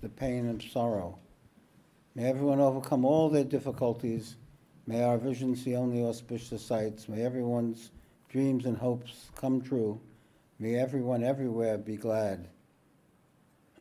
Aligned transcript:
the 0.00 0.08
pain 0.08 0.46
and 0.46 0.62
sorrow. 0.62 1.18
May 2.14 2.24
everyone 2.24 2.60
overcome 2.60 3.04
all 3.04 3.28
their 3.28 3.44
difficulties. 3.44 4.36
May 4.86 5.02
our 5.02 5.18
vision 5.18 5.54
see 5.54 5.76
only 5.76 6.02
auspicious 6.02 6.64
sights. 6.64 7.08
May 7.08 7.24
everyone's 7.24 7.90
dreams 8.28 8.66
and 8.66 8.76
hopes 8.76 9.30
come 9.36 9.60
true. 9.60 10.00
May 10.58 10.74
everyone 10.74 11.22
everywhere 11.22 11.78
be 11.78 11.96
glad. 11.96 12.48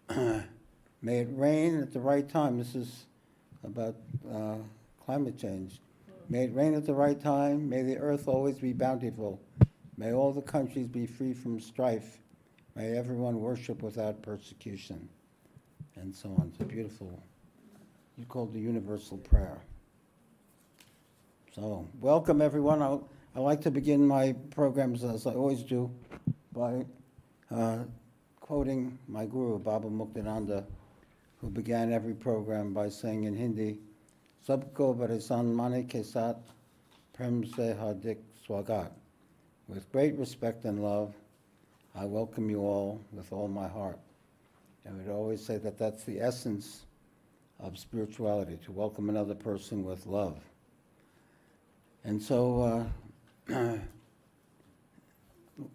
May 1.01 1.19
it 1.19 1.29
rain 1.31 1.79
at 1.81 1.93
the 1.93 1.99
right 1.99 2.27
time. 2.27 2.57
This 2.57 2.75
is 2.75 3.05
about 3.63 3.95
uh, 4.31 4.55
climate 5.05 5.37
change. 5.37 5.79
May 6.29 6.43
it 6.45 6.55
rain 6.55 6.75
at 6.75 6.85
the 6.85 6.93
right 6.93 7.19
time. 7.19 7.69
May 7.69 7.83
the 7.83 7.97
earth 7.97 8.27
always 8.27 8.59
be 8.59 8.73
bountiful. 8.73 9.39
May 9.97 10.13
all 10.13 10.31
the 10.31 10.41
countries 10.41 10.87
be 10.87 11.05
free 11.05 11.33
from 11.33 11.59
strife. 11.59 12.19
May 12.75 12.97
everyone 12.97 13.41
worship 13.41 13.81
without 13.81 14.21
persecution. 14.21 15.09
And 16.01 16.15
so 16.15 16.29
on. 16.29 16.51
It's 16.53 16.61
a 16.61 16.65
beautiful, 16.65 17.21
you 18.17 18.23
called 18.25 18.53
the 18.53 18.59
universal 18.59 19.17
prayer. 19.17 19.57
So, 21.53 21.85
welcome 21.99 22.41
everyone. 22.41 22.81
I, 22.81 22.97
I 23.35 23.39
like 23.39 23.59
to 23.61 23.71
begin 23.71 24.07
my 24.07 24.33
programs, 24.49 25.03
as 25.03 25.27
I 25.27 25.31
always 25.33 25.61
do, 25.61 25.91
by 26.53 26.85
uh, 27.51 27.79
quoting 28.39 28.97
my 29.09 29.25
guru, 29.25 29.59
Baba 29.59 29.89
Muktananda, 29.89 30.63
who 31.41 31.49
began 31.49 31.91
every 31.91 32.13
program 32.13 32.73
by 32.73 32.87
saying 32.87 33.25
in 33.25 33.35
Hindi, 33.35 33.79
Sabko 34.47 34.97
Barisan 34.97 35.53
Mane 35.53 35.85
Ke 35.85 36.05
Sat 36.05 36.37
Prem 37.11 37.43
Se 37.43 37.75
Hardik 37.77 38.19
Swagat. 38.47 38.91
With 39.67 39.91
great 39.91 40.17
respect 40.17 40.63
and 40.63 40.81
love, 40.81 41.13
I 41.93 42.05
welcome 42.05 42.49
you 42.49 42.61
all 42.61 43.01
with 43.11 43.33
all 43.33 43.49
my 43.49 43.67
heart. 43.67 43.99
And 44.89 44.97
we'd 44.97 45.13
always 45.13 45.45
say 45.45 45.59
that 45.59 45.77
that's 45.77 46.03
the 46.03 46.19
essence 46.19 46.87
of 47.59 47.77
spirituality, 47.77 48.57
to 48.65 48.71
welcome 48.71 49.07
another 49.07 49.35
person 49.35 49.85
with 49.85 50.07
love. 50.07 50.39
And 52.03 52.19
so 52.19 52.89
uh, 53.53 53.75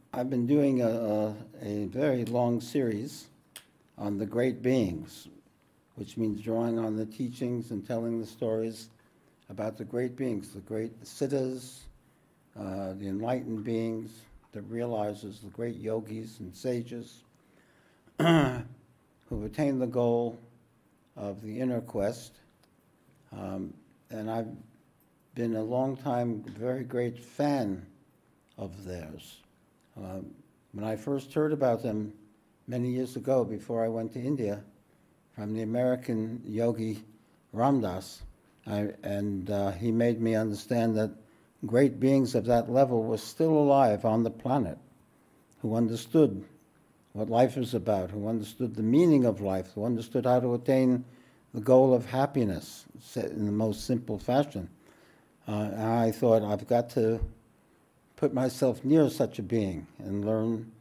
I've 0.13 0.31
been 0.31 0.49
doing 0.49 0.83
a, 0.83 0.89
a, 0.89 1.35
a 1.63 1.85
very 1.85 2.25
long 2.25 2.61
series 2.61 3.29
on 3.97 4.19
the 4.19 4.27
great 4.27 4.63
beings, 4.63 5.29
which 5.95 6.17
means 6.17 6.41
drawing 6.41 6.81
on 6.81 6.97
the 6.97 7.07
teachings 7.07 7.71
and 7.71 7.87
telling 7.87 8.21
the 8.21 8.27
stories 8.27 8.89
about 9.49 9.79
the 9.79 9.85
great 9.85 10.17
beings, 10.17 10.49
the 10.49 10.61
great 10.61 11.07
siddhas, 11.07 11.83
uh, 12.59 12.95
the 12.95 13.07
enlightened 13.07 13.63
beings, 13.63 14.11
the 14.51 14.61
realizers, 14.63 15.41
the 15.41 15.51
great 15.51 15.77
yogis 15.77 16.41
and 16.41 16.53
sages 16.53 17.23
who've 19.35 19.45
attained 19.45 19.83
the 19.83 19.87
goal 19.87 20.39
of 21.17 21.43
the 21.43 21.61
inner 21.61 21.81
quest. 21.81 22.35
Um, 23.33 23.75
and 24.11 24.31
I've 24.31 24.47
been 25.35 25.57
a 25.57 25.63
long 25.63 25.97
time, 25.97 26.45
very 26.57 26.85
great 26.85 27.19
fan 27.19 27.85
of 28.57 28.85
theirs. 28.85 29.41
Um, 29.97 30.27
when 30.73 30.85
I 30.85 30.95
first 30.95 31.33
heard 31.35 31.53
about 31.53 31.83
them 31.83 32.13
many 32.69 32.91
years 32.91 33.17
ago, 33.17 33.45
before 33.45 33.85
I 33.85 33.89
went 33.89 34.13
to 34.13 34.21
India, 34.21 34.63
from 35.35 35.53
the 35.53 35.63
American 35.63 36.41
yogi 36.47 37.03
Ram 37.53 37.81
Dass, 37.81 38.23
I, 38.69 38.91
and 39.03 39.51
uh, 39.51 39.73
he 39.73 39.91
made 39.91 40.21
me 40.21 40.37
understand 40.37 40.97
that 40.97 41.11
great 41.67 41.99
beings 41.99 42.37
of 42.37 42.45
that 42.45 42.71
level 42.71 43.03
were 43.03 43.19
still 43.19 43.53
alive 43.53 44.05
on 44.05 44.23
the 44.23 44.31
planet, 44.31 44.79
who 45.61 45.75
understood 45.75 46.45
what 47.15 47.31
life 47.31 47.57
is 47.57 47.75
about, 47.75 48.11
who 48.11 48.27
understood 48.27 48.75
the 48.75 48.83
meaning 48.83 49.25
of 49.25 49.41
life, 49.41 49.71
who 49.73 49.85
understood 49.85 50.27
how 50.27 50.41
to 50.41 50.53
attain 50.55 51.05
the 51.55 51.61
goal 51.61 51.95
of 51.95 52.05
happiness 52.05 52.87
in 53.15 53.47
the 53.47 53.53
most 53.53 53.87
simple 53.87 54.19
fashion. 54.19 54.69
Uh, 55.47 55.71
I 55.79 56.11
thought, 56.11 56.43
I've 56.43 56.67
got 56.67 56.91
to 56.91 57.21
put 58.17 58.35
myself 58.35 58.85
near 58.85 59.09
such 59.09 59.39
a 59.39 59.43
being 59.43 59.87
and 60.01 60.25
learn 60.25 60.73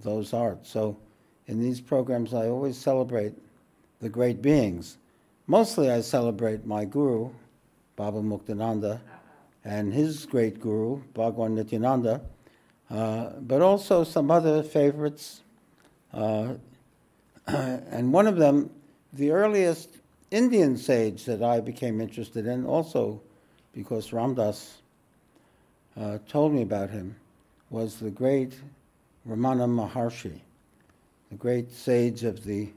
those 0.00 0.34
arts. 0.34 0.68
So 0.68 0.98
in 1.46 1.58
these 1.58 1.80
programs, 1.80 2.34
I 2.34 2.48
always 2.48 2.76
celebrate 2.76 3.32
the 4.00 4.10
great 4.10 4.42
beings. 4.42 4.98
Mostly 5.46 5.90
I 5.90 6.02
celebrate 6.02 6.66
my 6.66 6.84
guru, 6.84 7.30
Baba 7.96 8.20
Muktananda, 8.20 9.00
and 9.64 9.94
his 9.94 10.26
great 10.26 10.60
guru, 10.60 11.00
Bhagwan 11.14 11.54
Nityananda, 11.54 12.20
uh, 12.90 13.30
but 13.40 13.62
also 13.62 14.04
some 14.04 14.30
other 14.30 14.62
favorites. 14.62 15.40
Uh, 16.12 16.54
and 17.46 18.12
one 18.12 18.26
of 18.26 18.36
them, 18.36 18.70
the 19.12 19.30
earliest 19.30 19.88
Indian 20.30 20.76
sage 20.76 21.24
that 21.24 21.42
I 21.42 21.60
became 21.60 22.00
interested 22.00 22.46
in, 22.46 22.66
also 22.66 23.20
because 23.72 24.12
Ram 24.12 24.34
Dass 24.34 24.78
uh, 25.98 26.18
told 26.28 26.52
me 26.52 26.62
about 26.62 26.90
him, 26.90 27.16
was 27.70 27.96
the 27.96 28.10
great 28.10 28.54
Ramana 29.28 29.68
Maharshi, 29.68 30.40
the 31.30 31.36
great 31.36 31.70
sage 31.72 32.24
of 32.24 32.44
the 32.44 32.68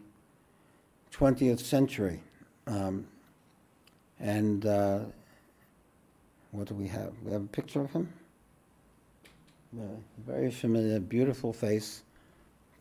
20th 1.14 1.59
century. 1.59 2.22
Um, 2.68 3.08
and 4.20 4.66
uh, 4.66 5.00
what 6.52 6.68
do 6.68 6.75
we 6.75 6.88
have? 6.88 7.12
We 7.24 7.31
have 7.31 7.44
a 7.44 7.47
picture 7.47 7.81
of 7.81 7.91
him. 7.91 8.12
Very 10.28 10.52
familiar, 10.52 11.00
beautiful 11.00 11.53
face, 11.53 12.03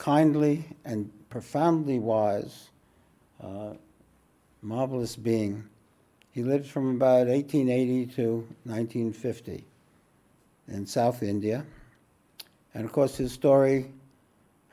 kindly 0.00 0.64
and 0.86 1.10
profoundly 1.28 1.98
wise, 1.98 2.70
uh, 3.44 3.74
marvelous 4.62 5.14
being. 5.14 5.62
He 6.32 6.42
lived 6.42 6.66
from 6.66 6.96
about 6.96 7.26
1880 7.26 8.06
to 8.14 8.36
1950 8.64 9.62
in 10.68 10.86
South 10.86 11.22
India. 11.22 11.66
And 12.72 12.86
of 12.86 12.92
course, 12.92 13.16
his 13.16 13.32
story, 13.32 13.92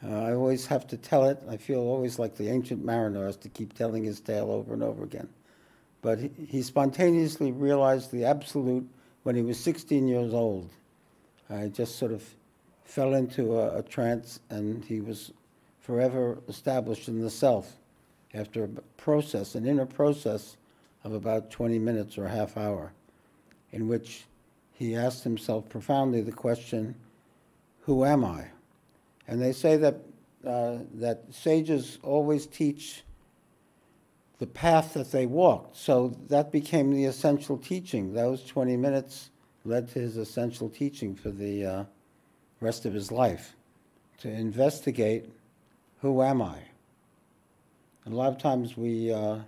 uh, 0.01 0.07
I 0.07 0.33
always 0.33 0.65
have 0.67 0.87
to 0.87 0.97
tell 0.97 1.25
it. 1.25 1.37
I 1.49 1.57
feel 1.57 1.81
always 1.81 2.17
like 2.17 2.37
the 2.37 2.49
ancient 2.49 2.85
mariner 2.85 3.25
has 3.25 3.35
to 3.37 3.49
keep 3.49 3.73
telling 3.73 4.05
his 4.05 4.21
tale 4.21 4.49
over 4.49 4.73
and 4.73 4.81
over 4.81 5.03
again. 5.03 5.27
But 6.01 6.19
he, 6.19 6.31
he 6.47 6.61
spontaneously 6.61 7.51
realized 7.51 8.11
the 8.11 8.23
absolute 8.23 8.87
when 9.23 9.35
he 9.35 9.41
was 9.41 9.59
16 9.59 10.07
years 10.07 10.33
old. 10.33 10.69
I 11.49 11.67
just 11.67 11.97
sort 11.97 12.13
of 12.13 12.23
fell 12.87 13.13
into 13.13 13.59
a, 13.59 13.79
a 13.79 13.83
trance, 13.83 14.39
and 14.49 14.83
he 14.85 15.01
was 15.01 15.31
forever 15.79 16.39
established 16.47 17.07
in 17.07 17.21
the 17.21 17.29
self 17.29 17.73
after 18.33 18.63
a 18.63 18.67
process, 18.97 19.55
an 19.55 19.67
inner 19.67 19.85
process 19.85 20.57
of 21.03 21.13
about 21.13 21.51
20 21.51 21.79
minutes 21.79 22.17
or 22.17 22.25
a 22.25 22.29
half 22.29 22.57
hour, 22.57 22.93
in 23.71 23.87
which 23.87 24.25
he 24.71 24.95
asked 24.95 25.23
himself 25.23 25.67
profoundly 25.69 26.21
the 26.21 26.31
question, 26.31 26.95
Who 27.81 28.05
am 28.05 28.23
I? 28.23 28.45
And 29.27 29.41
they 29.41 29.51
say 29.51 29.75
that, 29.77 29.95
uh, 30.45 30.77
that 30.95 31.23
sages 31.31 31.99
always 32.03 32.47
teach 32.47 33.03
the 34.39 34.47
path 34.47 34.93
that 34.93 35.11
they 35.11 35.25
walked. 35.25 35.75
So 35.75 36.15
that 36.29 36.51
became 36.51 36.93
the 36.93 37.05
essential 37.05 37.57
teaching. 37.57 38.13
Those 38.13 38.45
20 38.45 38.77
minutes 38.77 39.29
led 39.65 39.89
to 39.89 39.99
his 39.99 40.15
essential 40.15 40.69
teaching 40.69 41.15
for 41.15 41.31
the 41.31 41.65
uh, 41.65 41.83
rest 42.59 42.85
of 42.85 42.93
his 42.93 43.11
life 43.11 43.55
to 44.19 44.29
investigate 44.29 45.29
who 46.01 46.21
am 46.21 46.41
I? 46.41 46.59
And 48.05 48.13
a 48.13 48.17
lot 48.17 48.31
of 48.31 48.37
times 48.37 48.77
we, 48.77 49.11
uh, 49.11 49.39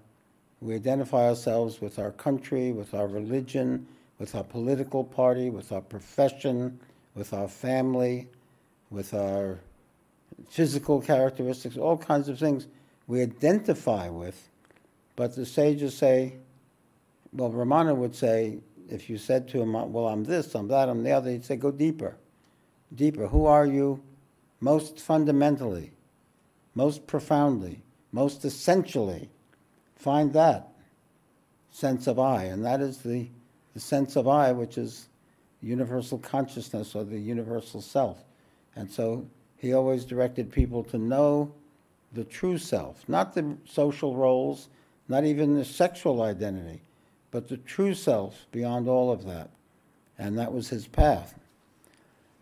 we 0.61 0.75
identify 0.75 1.27
ourselves 1.27 1.79
with 1.79 1.99
our 1.99 2.11
country, 2.11 2.71
with 2.71 2.93
our 2.93 3.07
religion, 3.07 3.87
with 4.17 4.35
our 4.35 4.43
political 4.43 5.03
party, 5.03 5.49
with 5.49 5.71
our 5.71 5.81
profession, 5.81 6.79
with 7.15 7.33
our 7.33 7.47
family, 7.47 8.27
with 8.89 9.13
our 9.13 9.59
physical 10.49 11.01
characteristics, 11.01 11.77
all 11.77 11.97
kinds 11.97 12.27
of 12.27 12.37
things 12.39 12.67
we 13.07 13.21
identify 13.21 14.09
with. 14.09 14.49
But 15.15 15.35
the 15.35 15.45
sages 15.45 15.97
say, 15.97 16.33
well, 17.31 17.51
Ramana 17.51 17.95
would 17.95 18.15
say, 18.15 18.59
if 18.89 19.09
you 19.09 19.17
said 19.17 19.47
to 19.49 19.61
him, 19.61 19.73
well, 19.73 20.07
I'm 20.07 20.23
this, 20.23 20.55
I'm 20.55 20.67
that, 20.69 20.89
I'm 20.89 21.03
the 21.03 21.11
other, 21.11 21.29
he'd 21.29 21.45
say, 21.45 21.55
go 21.55 21.71
deeper. 21.71 22.17
Deeper. 22.93 23.27
Who 23.27 23.45
are 23.45 23.65
you 23.65 24.01
most 24.59 24.99
fundamentally, 24.99 25.91
most 26.75 27.07
profoundly, 27.07 27.81
most 28.11 28.45
essentially? 28.45 29.29
Find 29.95 30.33
that 30.33 30.69
sense 31.71 32.07
of 32.07 32.19
I, 32.19 32.45
and 32.45 32.65
that 32.65 32.81
is 32.81 32.99
the 32.99 33.27
the 33.73 33.79
sense 33.79 34.15
of 34.15 34.27
I, 34.27 34.51
which 34.51 34.77
is 34.77 35.07
universal 35.61 36.17
consciousness 36.17 36.95
or 36.95 37.03
the 37.03 37.19
universal 37.19 37.81
self. 37.81 38.23
And 38.75 38.89
so 38.89 39.25
he 39.57 39.73
always 39.73 40.05
directed 40.05 40.51
people 40.51 40.83
to 40.85 40.97
know 40.97 41.53
the 42.13 42.23
true 42.23 42.57
self, 42.57 43.07
not 43.07 43.35
the 43.35 43.57
social 43.65 44.15
roles, 44.15 44.69
not 45.07 45.23
even 45.23 45.55
the 45.55 45.65
sexual 45.65 46.21
identity, 46.21 46.81
but 47.31 47.47
the 47.47 47.57
true 47.57 47.93
self 47.93 48.47
beyond 48.51 48.87
all 48.87 49.11
of 49.11 49.25
that. 49.25 49.49
And 50.17 50.37
that 50.37 50.53
was 50.53 50.69
his 50.69 50.87
path. 50.87 51.35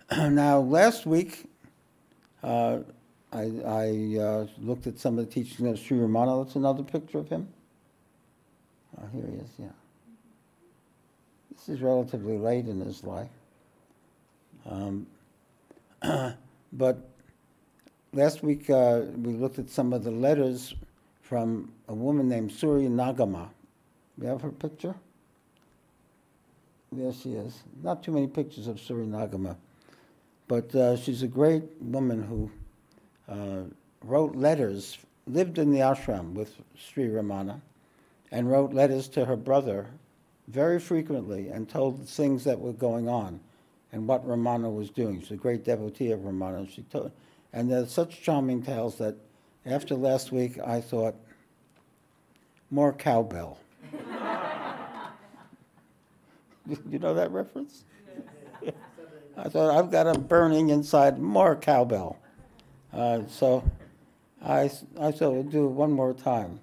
now, 0.12 0.60
last 0.60 1.06
week, 1.06 1.50
uh, 2.42 2.80
I, 3.34 3.42
I 3.66 4.18
uh, 4.18 4.48
looked 4.58 4.88
at 4.88 4.98
some 4.98 5.20
of 5.20 5.26
the 5.26 5.32
teachings 5.32 5.60
of 5.70 5.78
Sri 5.78 5.98
Ramana. 5.98 6.46
That's 6.46 6.56
another 6.56 6.84
picture 6.84 7.18
of 7.18 7.28
him. 7.28 7.50
Oh, 8.98 9.06
here 9.12 9.26
he 9.30 9.38
is, 9.38 9.50
yeah. 9.58 9.68
This 11.52 11.68
is 11.68 11.82
relatively 11.82 12.38
late 12.38 12.68
in 12.68 12.80
his 12.80 13.04
life. 13.04 13.28
Um, 14.66 15.08
but 16.74 17.10
last 18.14 18.44
week 18.44 18.70
uh, 18.70 19.02
we 19.18 19.34
looked 19.34 19.60
at 19.60 19.70
some 19.70 19.92
of 19.92 20.06
the 20.06 20.12
letters 20.12 20.74
from 21.22 21.74
a 21.90 21.94
woman 21.94 22.30
named 22.30 22.52
Suri 22.52 22.90
Nagamma. 22.90 23.50
We 24.18 24.28
have 24.28 24.42
her 24.42 24.52
picture? 24.52 24.96
There 26.94 27.12
she 27.12 27.34
is. 27.34 27.64
Not 27.84 28.04
too 28.04 28.14
many 28.14 28.28
pictures 28.28 28.68
of 28.68 28.78
Suri 28.78 29.06
Nagamma. 29.06 29.58
But 30.48 30.74
uh, 30.74 30.96
she's 30.96 31.24
a 31.24 31.28
great 31.28 31.64
woman 31.82 32.24
who 32.24 32.52
uh, 33.28 33.64
wrote 34.04 34.36
letters, 34.36 34.98
lived 35.26 35.58
in 35.58 35.72
the 35.72 35.80
ashram 35.80 36.34
with 36.34 36.56
Sri 36.76 37.08
Ramana, 37.08 37.62
and 38.32 38.50
wrote 38.50 38.74
letters 38.74 39.08
to 39.10 39.26
her 39.26 39.36
brother 39.36 39.88
very 40.48 40.80
frequently 40.80 41.50
and 41.50 41.68
told 41.68 42.08
things 42.08 42.44
that 42.46 42.60
were 42.60 42.74
going 42.74 43.10
on 43.10 43.40
and 43.92 44.08
what 44.08 44.26
Ramana 44.28 44.74
was 44.74 44.90
doing. 44.90 45.20
She's 45.22 45.32
a 45.32 45.36
great 45.36 45.64
devotee 45.64 46.12
of 46.12 46.22
Ramana. 46.22 46.70
She 46.70 46.84
told, 46.84 47.12
and 47.54 47.70
there's 47.72 47.92
such 47.92 48.22
charming 48.22 48.64
tales 48.64 48.98
that 48.98 49.16
after 49.66 49.96
last 49.96 50.32
week 50.32 50.60
I 50.60 50.80
thought, 50.82 51.16
more 52.70 52.94
cowbell. 52.94 53.60
you 56.90 57.00
know 57.00 57.14
that 57.14 57.32
reference? 57.32 57.84
I 59.38 59.50
thought 59.50 59.78
I've 59.78 59.92
got 59.92 60.08
a 60.08 60.18
burning 60.18 60.70
inside 60.70 61.20
more 61.20 61.56
cowbell. 61.56 62.18
Uh, 62.92 63.22
so 63.30 63.64
I, 64.44 64.72
I 65.00 65.12
thought 65.12 65.34
we'll 65.34 65.44
do 65.44 65.66
it 65.66 65.72
one 65.72 65.92
more 65.92 66.14
time. 66.14 66.60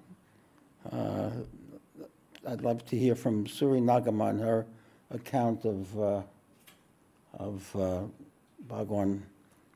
Uh, 0.91 1.29
I'd 2.47 2.61
love 2.61 2.85
to 2.87 2.97
hear 2.97 3.15
from 3.15 3.45
Suri 3.45 3.81
Nagamma, 3.81 4.37
her 4.39 4.65
account 5.11 5.63
of, 5.63 5.99
uh, 5.99 6.21
of 7.39 7.75
uh, 7.75 8.01
Bhagwan 8.67 9.23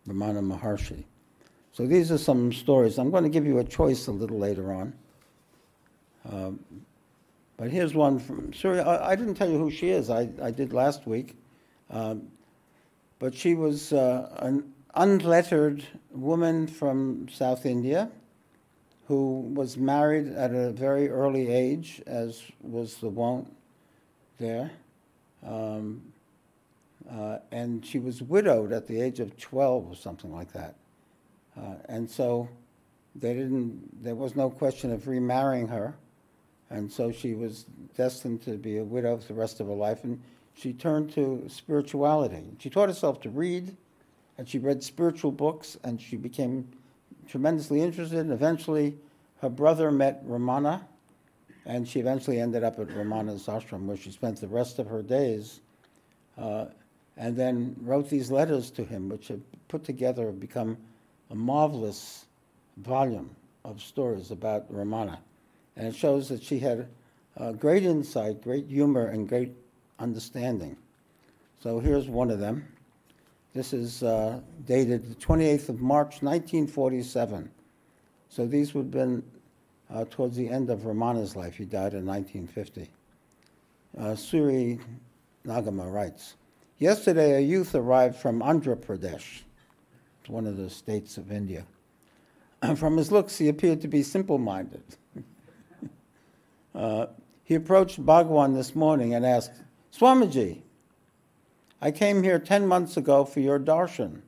Ramana 0.08 0.42
Maharshi. 0.42 1.06
So 1.72 1.88
these 1.88 2.12
are 2.12 2.18
some 2.18 2.52
stories. 2.52 3.00
I'm 3.00 3.12
going 3.12 3.24
to 3.24 3.30
give 3.30 3.46
you 3.46 3.60
a 3.60 3.64
choice 3.64 4.08
a 4.08 4.12
little 4.12 4.38
later 4.38 4.74
on. 4.74 4.94
Um, 6.30 6.60
but 7.56 7.72
here's 7.72 7.94
one 7.94 8.20
from 8.20 8.52
Suri. 8.52 8.86
I, 8.86 9.12
I, 9.12 9.16
didn't 9.16 9.36
tell 9.36 9.50
you 9.50 9.58
who 9.58 9.72
she 9.72 9.90
is. 9.90 10.10
I, 10.10 10.30
I 10.42 10.52
did 10.52 10.74
last 10.74 11.08
week. 11.08 11.36
Um, 11.90 12.28
but 13.20 13.36
she 13.36 13.54
was 13.54 13.94
uh, 13.94 14.30
an 14.38 14.74
unlettered 14.96 15.86
woman 16.12 16.68
from 16.68 17.28
South 17.30 17.66
India 17.66 18.10
who 19.08 19.42
was 19.56 19.76
married 19.76 20.28
at 20.28 20.54
a 20.54 20.72
very 20.72 21.10
early 21.10 21.52
age, 21.52 22.02
as 22.06 22.44
was 22.62 22.98
the 22.98 23.10
wont 23.10 23.52
there. 24.38 24.72
Um, 25.46 26.02
uh, 27.10 27.40
and 27.52 27.84
she 27.84 27.98
was 27.98 28.22
widowed 28.22 28.72
at 28.72 28.86
the 28.88 29.02
age 29.02 29.20
of 29.20 29.36
12 29.38 29.92
or 29.92 29.96
something 29.96 30.32
like 30.32 30.54
that. 30.54 30.76
Uh, 31.58 31.76
and 31.86 32.10
so 32.10 32.48
they 33.16 33.34
didn't, 33.34 34.04
there 34.04 34.14
was 34.14 34.36
no 34.36 34.50
question 34.50 34.92
of 34.92 35.08
remarrying 35.08 35.68
her. 35.68 35.96
And 36.70 36.92
so 36.92 37.12
she 37.12 37.34
was 37.34 37.66
destined 37.98 38.44
to 38.44 38.58
be 38.58 38.78
a 38.78 38.84
widow 38.84 39.18
for 39.18 39.34
the 39.34 39.40
rest 39.40 39.60
of 39.60 39.68
her 39.68 39.74
life. 39.74 40.04
And 40.04 40.22
she 40.56 40.74
turned 40.74 41.12
to 41.14 41.46
spirituality. 41.48 42.44
She 42.60 42.70
taught 42.70 42.90
herself 42.90 43.22
to 43.22 43.30
read, 43.30 43.76
and 44.38 44.48
she 44.48 44.60
read 44.60 44.84
spiritual 44.84 45.32
books, 45.32 45.78
and 45.84 46.02
she 46.02 46.18
became 46.18 46.68
tremendously 47.28 47.82
interested. 47.82 48.20
And 48.20 48.32
eventually, 48.32 48.98
her 49.42 49.50
brother 49.50 49.92
met 49.92 50.26
Ramana, 50.28 50.82
and 51.66 51.88
she 51.88 52.00
eventually 52.00 52.40
ended 52.40 52.64
up 52.64 52.80
at 52.80 52.88
Ramana's 52.88 53.48
ashram, 53.48 53.86
where 53.86 53.98
she 53.98 54.12
spent 54.12 54.42
the 54.42 54.48
rest 54.48 54.80
of 54.80 54.88
her 54.88 55.02
days. 55.02 55.62
Uh, 56.38 56.66
and 57.20 57.36
then 57.36 57.76
wrote 57.82 58.10
these 58.10 58.32
letters 58.32 58.72
to 58.72 58.84
him, 58.84 59.10
which 59.10 59.28
have 59.28 59.42
put 59.68 59.84
together 59.84 60.28
have 60.28 60.40
become 60.40 60.78
a 61.30 61.36
marvelous 61.36 62.26
volume 62.78 63.36
of 63.66 63.82
stories 63.82 64.32
about 64.32 64.72
Ramana. 64.74 65.18
And 65.76 65.88
it 65.88 65.96
shows 65.96 66.30
that 66.30 66.42
she 66.42 66.60
had 66.60 66.88
uh, 67.38 67.52
great 67.52 67.84
insight, 67.84 68.42
great 68.42 68.68
humor, 68.68 69.08
and 69.08 69.28
great 69.28 69.54
understanding. 70.00 70.76
So 71.62 71.80
here's 71.80 72.08
one 72.08 72.32
of 72.32 72.40
them. 72.40 72.66
This 73.54 73.74
is 73.74 74.04
uh, 74.04 74.40
dated 74.66 75.10
the 75.10 75.16
28th 75.16 75.70
of 75.70 75.82
March, 75.82 76.22
1947. 76.22 77.50
So 78.30 78.46
these 78.46 78.74
would 78.74 78.86
have 78.86 78.92
been 78.92 79.24
uh, 79.94 80.06
towards 80.10 80.38
the 80.38 80.48
end 80.48 80.70
of 80.70 80.82
Ramana's 80.82 81.36
life. 81.36 81.56
He 81.56 81.66
died 81.66 81.94
in 81.94 82.06
1950. 82.06 82.90
Uh, 83.98 84.04
Suri 84.12 84.80
Nagamma 85.46 85.92
writes, 85.92 86.36
Yesterday 86.78 87.38
a 87.38 87.40
youth 87.40 87.76
arrived 87.76 88.16
from 88.16 88.40
Andhra 88.42 88.76
Pradesh, 88.76 89.42
one 90.28 90.46
of 90.46 90.58
the 90.58 90.70
states 90.70 91.18
of 91.18 91.32
India. 91.32 91.66
And 92.62 92.78
from 92.80 92.98
his 92.98 93.12
looks, 93.12 93.38
he 93.38 93.50
appeared 93.50 93.82
to 93.82 93.88
be 93.88 94.04
simple-minded. 94.04 94.84
uh, 96.76 97.08
he 97.44 97.56
approached 97.56 98.06
Bhagwan 98.06 98.54
this 98.54 98.76
morning 98.76 99.16
and 99.16 99.26
asked, 99.26 99.64
Swamiji, 99.96 100.62
I 101.82 101.92
came 101.92 102.24
here 102.24 102.40
10 102.40 102.68
months 102.68 102.98
ago 102.98 103.26
for 103.26 103.40
your 103.40 103.60
darshan. 103.60 104.22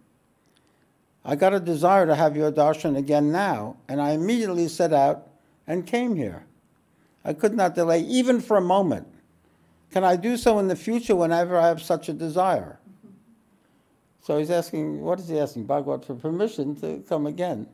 I 1.24 1.36
got 1.36 1.54
a 1.54 1.60
desire 1.60 2.06
to 2.08 2.16
have 2.16 2.36
your 2.36 2.52
darshan 2.52 2.98
again 2.98 3.32
now, 3.32 3.78
and 3.88 4.02
I 4.02 4.12
immediately 4.12 4.68
set 4.68 4.92
out 4.94 5.28
and 5.68 5.86
came 5.86 6.16
here. 6.16 6.46
I 7.24 7.34
could 7.34 7.54
not 7.54 7.76
delay 7.76 8.00
even 8.02 8.42
for 8.42 8.58
a 8.58 8.62
moment. 8.62 9.08
Can 9.92 10.04
I 10.04 10.16
do 10.16 10.38
so 10.38 10.58
in 10.58 10.68
the 10.68 10.76
future 10.76 11.16
whenever 11.16 11.58
I 11.58 11.68
have 11.68 11.82
such 11.82 12.10
a 12.10 12.14
desire? 12.14 12.80
So 14.22 14.38
he's 14.38 14.50
asking, 14.50 15.02
what 15.02 15.20
is 15.20 15.28
he 15.28 15.40
asking? 15.40 15.66
Bhagwan 15.66 16.02
for 16.02 16.16
permission 16.16 16.76
to 16.78 17.04
come 17.08 17.28
again. 17.28 17.68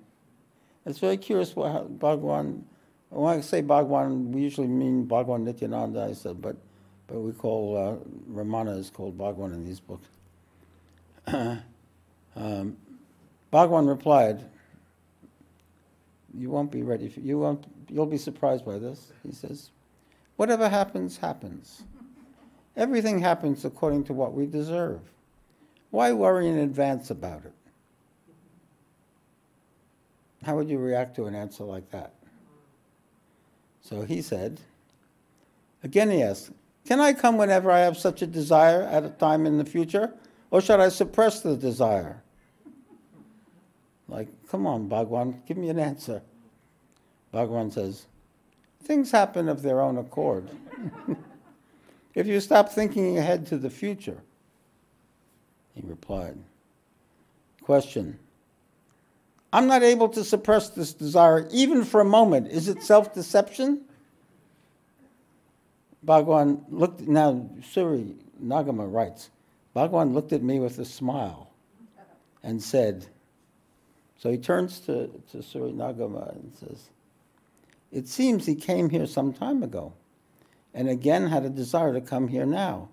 It's 0.85 0.99
very 0.99 1.17
curious 1.17 1.55
what 1.55 1.99
Bhagwan, 1.99 2.65
when 3.09 3.37
I 3.37 3.41
say 3.41 3.61
Bhagwan, 3.61 4.31
we 4.31 4.41
usually 4.41 4.67
mean 4.67 5.05
Bhagwan 5.05 5.43
Nityananda, 5.43 6.07
I 6.09 6.13
said, 6.13 6.41
but 6.41 6.55
but 7.07 7.19
we 7.19 7.31
call 7.31 7.77
uh, 7.77 7.95
Ramana 8.31 8.77
is 8.77 8.89
called 8.89 9.17
Bhagwan 9.17 9.53
in 9.53 9.65
these 9.65 9.79
books. 9.79 10.07
um, 12.35 12.77
Bhagwan 13.49 13.87
replied, 13.87 14.43
"You 16.33 16.49
won't 16.49 16.71
be 16.71 16.83
ready. 16.83 17.09
For, 17.09 17.21
you 17.21 17.39
won't. 17.39 17.65
You'll 17.89 18.05
be 18.05 18.17
surprised 18.17 18.65
by 18.65 18.77
this." 18.77 19.11
He 19.23 19.31
says, 19.31 19.71
"Whatever 20.35 20.69
happens, 20.69 21.17
happens. 21.17 21.83
Everything 22.75 23.19
happens 23.19 23.65
according 23.65 24.03
to 24.05 24.13
what 24.13 24.33
we 24.33 24.45
deserve. 24.45 24.99
Why 25.89 26.11
worry 26.11 26.47
in 26.47 26.57
advance 26.57 27.09
about 27.09 27.45
it?" 27.45 27.53
How 30.43 30.55
would 30.55 30.69
you 30.69 30.77
react 30.77 31.15
to 31.15 31.25
an 31.25 31.35
answer 31.35 31.63
like 31.63 31.89
that? 31.91 32.13
So 33.81 34.03
he 34.03 34.21
said, 34.21 34.59
again 35.83 36.09
he 36.09 36.21
asked, 36.21 36.51
can 36.87 37.01
I 37.01 37.11
come 37.11 37.37
whenever 37.37 37.69
I 37.69 37.79
have 37.79 37.97
such 37.97 38.21
a 38.21 38.27
desire 38.27 38.83
at 38.83 39.03
a 39.03 39.09
time 39.09 39.45
in 39.45 39.57
the 39.57 39.65
future? 39.65 40.13
Or 40.51 40.61
should 40.61 40.79
I 40.79 40.87
suppress 40.87 41.41
the 41.41 41.57
desire? 41.57 42.23
Like, 44.07 44.29
come 44.49 44.65
on, 44.65 44.87
Bhagwan, 44.87 45.43
give 45.45 45.57
me 45.57 45.67
an 45.67 45.79
answer. 45.79 46.21
Bhagwan 47.33 47.71
says, 47.71 48.05
things 48.83 49.11
happen 49.11 49.49
of 49.49 49.61
their 49.61 49.81
own 49.81 49.97
accord. 49.97 50.49
if 52.15 52.25
you 52.25 52.39
stop 52.39 52.69
thinking 52.69 53.17
ahead 53.17 53.45
to 53.47 53.57
the 53.57 53.69
future, 53.69 54.21
he 55.75 55.81
replied. 55.85 56.37
Question 57.61 58.17
I'm 59.51 59.67
not 59.67 59.83
able 59.83 60.07
to 60.09 60.23
suppress 60.23 60.69
this 60.69 60.93
desire 60.93 61.49
even 61.51 61.83
for 61.83 61.99
a 61.99 62.05
moment. 62.05 62.47
Is 62.47 62.69
it 62.69 62.81
self 62.81 63.13
deception? 63.13 63.86
Bhagwan 66.07 66.63
looked, 66.69 67.01
now 67.01 67.49
Suri 67.59 68.15
Nagamma 68.41 68.89
writes, 68.89 69.29
Bhagwan 69.73 70.13
looked 70.13 70.31
at 70.31 70.41
me 70.41 70.57
with 70.57 70.79
a 70.79 70.85
smile 70.85 71.51
and 72.41 72.63
said, 72.63 73.07
so 74.17 74.31
he 74.31 74.37
turns 74.37 74.79
to, 74.79 75.07
to 75.31 75.39
Suri 75.39 75.75
Nagamma 75.75 76.33
and 76.33 76.53
says, 76.55 76.89
It 77.91 78.07
seems 78.07 78.45
he 78.45 78.55
came 78.55 78.89
here 78.89 79.05
some 79.05 79.33
time 79.33 79.61
ago 79.61 79.91
and 80.73 80.87
again 80.87 81.27
had 81.27 81.43
a 81.43 81.49
desire 81.49 81.91
to 81.91 81.99
come 81.99 82.29
here 82.29 82.45
now. 82.45 82.87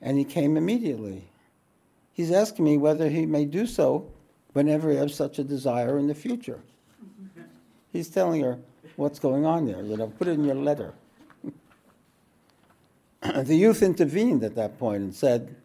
And 0.00 0.16
he 0.16 0.24
came 0.24 0.56
immediately. 0.56 1.24
He's 2.14 2.30
asking 2.30 2.64
me 2.64 2.78
whether 2.78 3.10
he 3.10 3.26
may 3.26 3.44
do 3.44 3.66
so 3.66 4.10
whenever 4.54 4.90
he 4.90 4.96
has 4.96 5.14
such 5.14 5.38
a 5.38 5.44
desire 5.44 5.98
in 5.98 6.06
the 6.06 6.14
future. 6.14 6.60
He's 7.92 8.08
telling 8.08 8.40
her 8.40 8.58
what's 8.96 9.18
going 9.18 9.44
on 9.44 9.66
there, 9.66 9.82
you 9.82 9.98
know, 9.98 10.06
put 10.06 10.26
it 10.26 10.32
in 10.32 10.44
your 10.44 10.54
letter. 10.54 10.94
the 13.44 13.56
youth 13.56 13.82
intervened 13.82 14.44
at 14.44 14.54
that 14.56 14.78
point 14.78 15.02
and 15.02 15.14
said, 15.14 15.56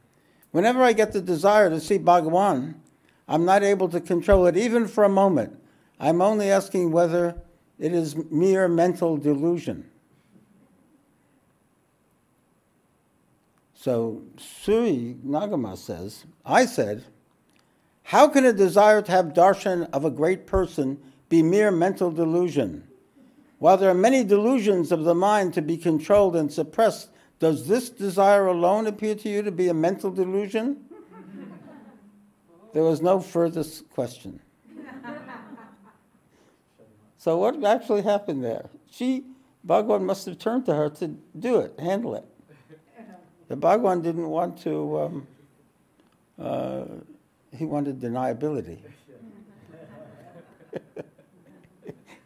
Whenever 0.52 0.82
I 0.82 0.94
get 0.94 1.12
the 1.12 1.22
desire 1.22 1.70
to 1.70 1.80
see 1.80 2.00
Bhagawan, 2.00 2.76
I'm 3.28 3.46
not 3.46 3.64
able 3.64 3.90
to 3.90 4.02
control 4.02 4.48
it 4.48 4.58
even 4.58 4.88
for 4.88 5.04
a 5.04 5.10
moment. 5.10 5.60
I'm 6.00 6.22
only 6.22 6.50
asking 6.50 6.92
whether 6.92 7.36
it 7.78 7.94
is 7.94 8.16
mere 8.32 8.68
mental 8.68 9.18
delusion. 9.18 9.90
So 13.76 14.24
Suri 14.38 15.20
Nagamma 15.22 15.78
says, 15.78 16.26
I 16.46 16.66
said, 16.66 17.06
how 18.04 18.28
can 18.28 18.44
a 18.44 18.52
desire 18.52 19.02
to 19.04 19.12
have 19.12 19.28
darshan 19.28 19.88
of 19.94 20.04
a 20.04 20.10
great 20.10 20.48
person 20.48 21.00
be 21.30 21.44
mere 21.44 21.70
mental 21.70 22.12
delusion? 22.12 22.88
While 23.60 23.78
there 23.78 23.92
are 23.92 23.94
many 23.94 24.24
delusions 24.24 24.92
of 24.92 25.04
the 25.04 25.14
mind 25.14 25.54
to 25.54 25.62
be 25.62 25.78
controlled 25.78 26.36
and 26.36 26.52
suppressed, 26.52 27.10
does 27.40 27.68
this 27.68 27.90
desire 27.90 28.48
alone 28.48 28.86
appear 28.86 29.16
to 29.16 29.30
you 29.30 29.42
to 29.42 29.52
be 29.52 29.70
a 29.70 29.74
mental 29.74 30.12
delusion? 30.12 30.86
there 32.74 32.84
was 32.84 33.02
no 33.02 33.20
further 33.20 33.64
question. 33.94 34.42
so, 37.18 37.38
what 37.38 37.64
actually 37.64 38.02
happened 38.02 38.44
there? 38.44 38.70
She, 38.92 39.24
Bhagwan 39.64 40.06
must 40.06 40.26
have 40.26 40.38
turned 40.38 40.66
to 40.66 40.76
her 40.76 40.90
to 40.90 41.08
do 41.38 41.60
it, 41.60 41.80
handle 41.80 42.16
it. 42.16 42.26
The 43.48 43.56
Bhagwan 43.56 44.02
didn't 44.02 44.28
want 44.28 44.62
to, 44.64 45.00
um, 45.00 45.28
uh, 46.40 46.86
he 47.56 47.66
wanted 47.66 48.00
deniability. 48.00 48.78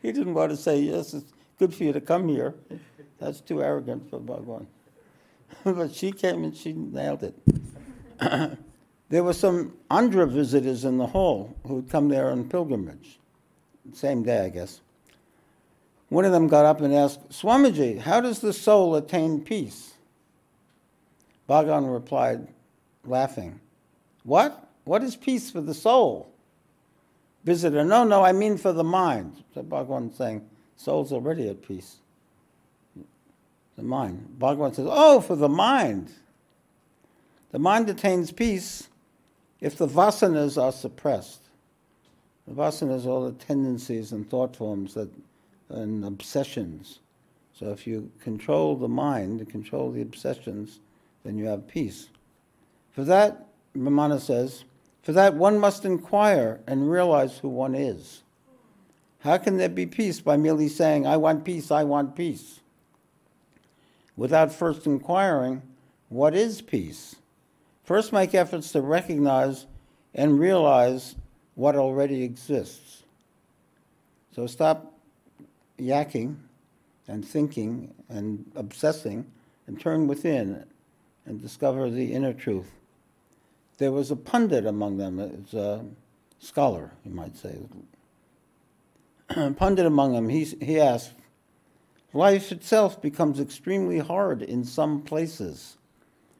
he 0.02 0.12
didn't 0.12 0.34
want 0.34 0.52
to 0.52 0.58
say, 0.58 0.80
yes, 0.80 1.14
it's 1.14 1.32
good 1.60 1.74
for 1.74 1.84
you 1.84 1.94
to 1.94 2.02
come 2.02 2.28
here. 2.28 2.56
That's 3.20 3.40
too 3.40 3.64
arrogant 3.64 4.10
for 4.10 4.20
Bhagwan. 4.20 4.68
but 5.64 5.94
she 5.94 6.12
came 6.12 6.44
and 6.44 6.56
she 6.56 6.74
nailed 6.74 7.24
it. 7.24 7.36
there 9.10 9.24
were 9.24 9.34
some 9.34 9.74
Andhra 9.90 10.30
visitors 10.30 10.86
in 10.86 10.98
the 10.98 11.08
hall 11.08 11.56
who'd 11.68 11.90
come 11.90 12.10
there 12.10 12.30
on 12.30 12.50
pilgrimage, 12.50 13.20
same 13.94 14.24
day, 14.24 14.46
I 14.46 14.50
guess. 14.50 14.82
One 16.10 16.26
of 16.26 16.32
them 16.32 16.48
got 16.48 16.66
up 16.66 16.82
and 16.82 16.94
asked, 16.94 17.30
Swamiji, 17.30 18.00
how 18.00 18.22
does 18.22 18.40
the 18.40 18.54
soul 18.54 18.96
attain 18.96 19.42
peace? 19.42 19.94
Bhagwan 21.48 21.88
replied, 21.88 22.48
laughing, 23.04 23.60
What? 24.24 24.70
What 24.86 25.02
is 25.02 25.16
peace 25.16 25.50
for 25.50 25.62
the 25.62 25.74
soul? 25.74 26.30
Visitor, 27.44 27.84
no, 27.84 28.04
no, 28.04 28.24
I 28.24 28.32
mean 28.32 28.58
for 28.58 28.74
the 28.74 28.84
mind. 28.84 29.44
So 29.54 29.64
Bhagwan 29.64 30.14
saying, 30.14 30.48
soul's 30.76 31.12
already 31.12 31.50
at 31.50 31.66
peace 31.66 31.98
the 33.76 33.84
mind. 33.84 34.36
Bhagavan 34.40 34.76
says, 34.76 34.88
oh, 34.90 35.22
for 35.22 35.36
the 35.36 35.50
mind. 35.50 36.12
The 37.52 37.60
mind 37.60 37.90
attains 37.90 38.32
peace 38.32 38.90
if 39.62 39.78
the 39.78 39.88
vasanas 39.88 40.62
are 40.62 40.72
suppressed. 40.72 41.42
The 42.48 42.54
vasanas 42.54 43.06
are 43.06 43.10
all 43.10 43.26
the 43.26 43.32
tendencies 43.34 44.12
and 44.12 44.30
thought 44.30 44.56
forms 44.56 44.94
that, 44.96 45.10
and 45.70 46.04
obsessions. 46.04 47.00
So 47.54 47.70
if 47.70 47.88
you 47.88 48.12
control 48.20 48.76
the 48.76 48.88
mind, 48.88 49.40
you 49.40 49.46
control 49.46 49.92
the 49.92 50.02
obsessions, 50.02 50.80
then 51.24 51.38
you 51.38 51.46
have 51.46 51.68
peace. 51.68 52.10
For 52.92 53.04
that, 53.06 53.48
Ramana 53.76 54.20
says, 54.20 54.66
for 55.02 55.12
that 55.14 55.36
one 55.36 55.60
must 55.60 55.86
inquire 55.86 56.60
and 56.68 56.90
realize 56.90 57.38
who 57.38 57.50
one 57.50 57.76
is. 57.76 58.24
How 59.20 59.38
can 59.38 59.58
there 59.58 59.70
be 59.70 59.86
peace 59.86 60.20
by 60.20 60.38
merely 60.38 60.68
saying, 60.68 61.08
I 61.08 61.18
want 61.18 61.46
peace, 61.46 61.72
I 61.72 61.84
want 61.84 62.16
peace? 62.16 62.60
Without 64.16 64.52
first 64.52 64.86
inquiring, 64.86 65.62
what 66.10 66.36
is 66.36 66.62
peace? 66.62 67.16
First, 67.84 68.14
make 68.14 68.34
efforts 68.34 68.72
to 68.72 68.82
recognize 68.82 69.66
and 70.14 70.40
realize 70.40 71.16
what 71.56 71.76
already 71.76 72.24
exists. 72.24 73.04
So 74.36 74.48
stop 74.48 74.94
yakking 75.80 76.38
and 77.08 77.26
thinking 77.26 77.94
and 78.10 78.52
obsessing 78.56 79.26
and 79.68 79.80
turn 79.80 80.08
within 80.08 80.66
and 81.26 81.42
discover 81.42 81.90
the 81.90 82.14
inner 82.14 82.34
truth. 82.34 82.72
There 83.78 83.92
was 83.92 84.12
a 84.12 84.16
pundit 84.16 84.66
among 84.66 84.98
them, 84.98 85.20
it's 85.20 85.54
a 85.54 85.86
scholar, 86.40 86.92
you 87.04 87.12
might 87.12 87.36
say. 87.36 87.58
pundit 89.56 89.86
among 89.86 90.14
them, 90.14 90.30
he, 90.30 90.44
he 90.44 90.80
asked, 90.80 91.14
Life 92.14 92.52
itself 92.52 93.02
becomes 93.02 93.40
extremely 93.40 93.98
hard 93.98 94.44
in 94.44 94.64
some 94.64 95.02
places. 95.02 95.78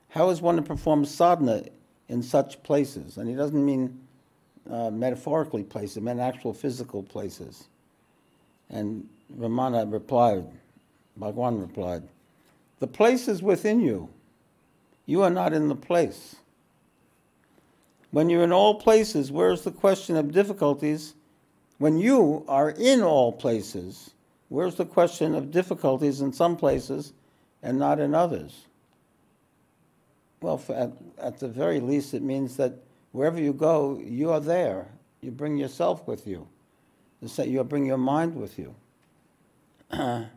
How 0.10 0.30
is 0.30 0.42
one 0.42 0.56
to 0.58 0.62
perform 0.62 1.04
sadhana 1.06 1.64
in 2.08 2.22
such 2.22 2.62
places? 2.62 3.18
And 3.18 3.28
he 3.28 3.36
doesn't 3.36 3.66
mean 3.66 4.00
uh, 4.70 4.92
metaphorically 4.92 5.64
places, 5.64 5.96
he 5.96 6.02
meant 6.02 6.20
actual 6.20 6.54
physical 6.54 7.02
places. 7.02 7.68
And 8.70 9.10
Ramana 9.36 9.92
replied, 9.92 10.46
Bhagwan 11.18 11.60
replied, 11.60 12.04
The 12.80 12.88
place 12.88 13.28
is 13.28 13.42
within 13.42 13.82
you. 13.82 14.10
You 15.06 15.24
are 15.24 15.30
not 15.30 15.54
in 15.54 15.68
the 15.68 15.76
place. 15.76 16.36
When 18.12 18.30
you're 18.30 18.44
in 18.44 18.54
all 18.54 18.76
places, 18.76 19.32
where's 19.32 19.64
the 19.64 19.72
question 19.72 20.16
of 20.16 20.32
difficulties? 20.32 21.16
When 21.80 21.98
you 21.98 22.46
are 22.48 22.70
in 22.70 23.02
all 23.02 23.32
places, 23.32 24.12
Where's 24.54 24.76
the 24.76 24.86
question 24.86 25.34
of 25.34 25.50
difficulties 25.50 26.22
in 26.22 26.32
some 26.32 26.58
places 26.58 27.12
and 27.64 27.80
not 27.80 28.00
in 28.00 28.14
others? 28.14 28.68
Well, 30.42 30.62
at, 30.70 30.92
at 31.18 31.40
the 31.40 31.48
very 31.48 31.80
least, 31.80 32.14
it 32.14 32.22
means 32.22 32.56
that 32.58 32.76
wherever 33.14 33.42
you 33.42 33.52
go, 33.52 34.00
you 34.06 34.30
are 34.30 34.40
there. 34.40 34.90
You 35.22 35.32
bring 35.32 35.58
yourself 35.58 36.08
with 36.08 36.28
you. 36.28 36.48
You 37.20 37.64
bring 37.64 37.88
your 37.88 37.98
mind 37.98 38.36
with 38.36 38.60
you. 38.60 38.76
but 39.90 40.28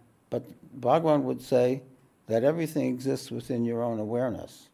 Bhagwan 0.80 1.24
would 1.24 1.42
say 1.42 1.82
that 2.26 2.42
everything 2.42 2.86
exists 2.86 3.30
within 3.30 3.66
your 3.66 3.82
own 3.82 4.00
awareness. 4.00 4.70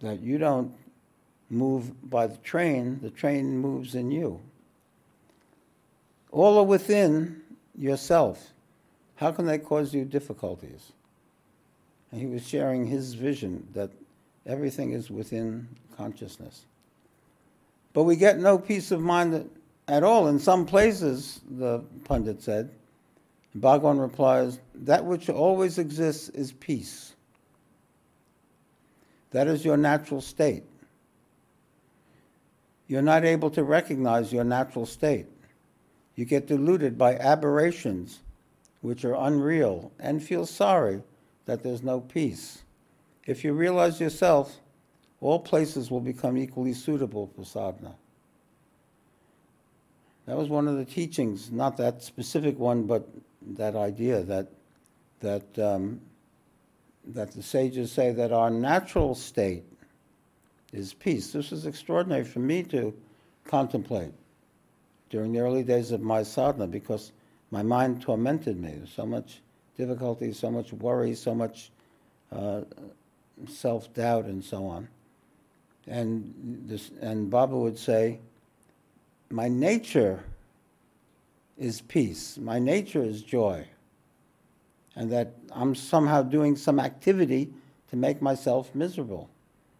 That 0.00 0.20
you 0.20 0.38
don't 0.38 0.72
move 1.50 2.08
by 2.08 2.28
the 2.28 2.36
train, 2.36 3.00
the 3.02 3.10
train 3.10 3.58
moves 3.58 3.96
in 3.96 4.12
you. 4.12 4.38
All 6.30 6.56
are 6.58 6.64
within, 6.64 7.41
yourself. 7.76 8.52
How 9.16 9.32
can 9.32 9.46
they 9.46 9.58
cause 9.58 9.94
you 9.94 10.04
difficulties? 10.04 10.92
And 12.10 12.20
he 12.20 12.26
was 12.26 12.46
sharing 12.46 12.86
his 12.86 13.14
vision 13.14 13.66
that 13.74 13.90
everything 14.46 14.92
is 14.92 15.10
within 15.10 15.68
consciousness. 15.96 16.64
But 17.92 18.04
we 18.04 18.16
get 18.16 18.38
no 18.38 18.58
peace 18.58 18.90
of 18.90 19.00
mind 19.00 19.50
at 19.88 20.02
all. 20.02 20.28
In 20.28 20.38
some 20.38 20.66
places, 20.66 21.40
the 21.48 21.84
pundit 22.04 22.42
said, 22.42 22.70
Bhagwan 23.54 23.98
replies, 23.98 24.58
that 24.74 25.04
which 25.04 25.28
always 25.28 25.78
exists 25.78 26.28
is 26.30 26.52
peace. 26.52 27.14
That 29.30 29.46
is 29.46 29.64
your 29.64 29.76
natural 29.76 30.20
state. 30.20 30.64
You're 32.86 33.02
not 33.02 33.24
able 33.24 33.50
to 33.50 33.62
recognize 33.62 34.32
your 34.32 34.44
natural 34.44 34.86
state. 34.86 35.26
You 36.14 36.24
get 36.24 36.46
deluded 36.46 36.98
by 36.98 37.16
aberrations 37.16 38.20
which 38.80 39.04
are 39.04 39.14
unreal 39.14 39.92
and 39.98 40.22
feel 40.22 40.44
sorry 40.44 41.02
that 41.46 41.62
there's 41.62 41.82
no 41.82 42.00
peace. 42.00 42.62
If 43.26 43.44
you 43.44 43.52
realize 43.52 44.00
yourself, 44.00 44.60
all 45.20 45.38
places 45.38 45.90
will 45.90 46.00
become 46.00 46.36
equally 46.36 46.74
suitable 46.74 47.30
for 47.34 47.44
sadhana. 47.44 47.94
That 50.26 50.36
was 50.36 50.48
one 50.48 50.68
of 50.68 50.76
the 50.76 50.84
teachings, 50.84 51.50
not 51.50 51.76
that 51.78 52.02
specific 52.02 52.58
one, 52.58 52.84
but 52.84 53.08
that 53.56 53.74
idea 53.74 54.22
that 54.22 54.48
that 55.20 55.58
um, 55.58 56.00
that 57.06 57.32
the 57.32 57.42
sages 57.42 57.90
say 57.90 58.12
that 58.12 58.32
our 58.32 58.50
natural 58.50 59.14
state 59.14 59.64
is 60.72 60.94
peace. 60.94 61.32
This 61.32 61.52
is 61.52 61.66
extraordinary 61.66 62.24
for 62.24 62.38
me 62.38 62.62
to 62.64 62.94
contemplate 63.44 64.12
during 65.12 65.30
the 65.32 65.40
early 65.40 65.62
days 65.62 65.92
of 65.92 66.00
my 66.00 66.22
sadhana 66.22 66.66
because 66.66 67.12
my 67.52 67.62
mind 67.62 68.00
tormented 68.00 68.58
me. 68.58 68.80
So 68.92 69.04
much 69.04 69.42
difficulty, 69.76 70.32
so 70.32 70.50
much 70.50 70.72
worry, 70.72 71.14
so 71.14 71.34
much 71.34 71.70
uh, 72.32 72.62
self 73.46 73.92
doubt, 73.92 74.24
and 74.24 74.42
so 74.42 74.64
on. 74.66 74.88
And, 75.86 76.64
this, 76.66 76.90
and 77.02 77.30
Baba 77.30 77.54
would 77.56 77.78
say, 77.78 78.20
My 79.30 79.48
nature 79.48 80.24
is 81.58 81.82
peace, 81.82 82.38
my 82.38 82.58
nature 82.58 83.02
is 83.02 83.22
joy. 83.22 83.66
And 84.96 85.12
that 85.12 85.34
I'm 85.52 85.74
somehow 85.74 86.22
doing 86.22 86.56
some 86.56 86.80
activity 86.80 87.50
to 87.90 87.96
make 87.96 88.20
myself 88.22 88.74
miserable 88.74 89.28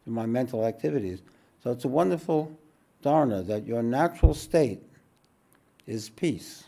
through 0.05 0.15
my 0.15 0.27
mental 0.27 0.65
activities. 0.65 1.23
So 1.63 1.71
it's 1.71 1.85
a 1.85 1.89
wonderful 1.89 2.55
dharana 3.03 3.47
that 3.47 3.67
your 3.67 3.83
natural 3.83 4.35
state 4.35 4.83
is 5.87 6.09
peace. 6.11 6.65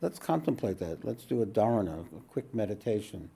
Let's 0.00 0.18
contemplate 0.18 0.78
that. 0.78 1.04
Let's 1.04 1.24
do 1.24 1.42
a 1.42 1.46
dharana, 1.46 2.00
a 2.00 2.20
quick 2.28 2.54
meditation. 2.54 3.30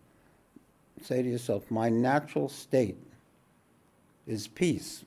Say 1.03 1.23
to 1.23 1.29
yourself, 1.29 1.71
my 1.71 1.89
natural 1.89 2.49
state 2.49 2.99
is 4.27 4.47
peace. 4.49 5.05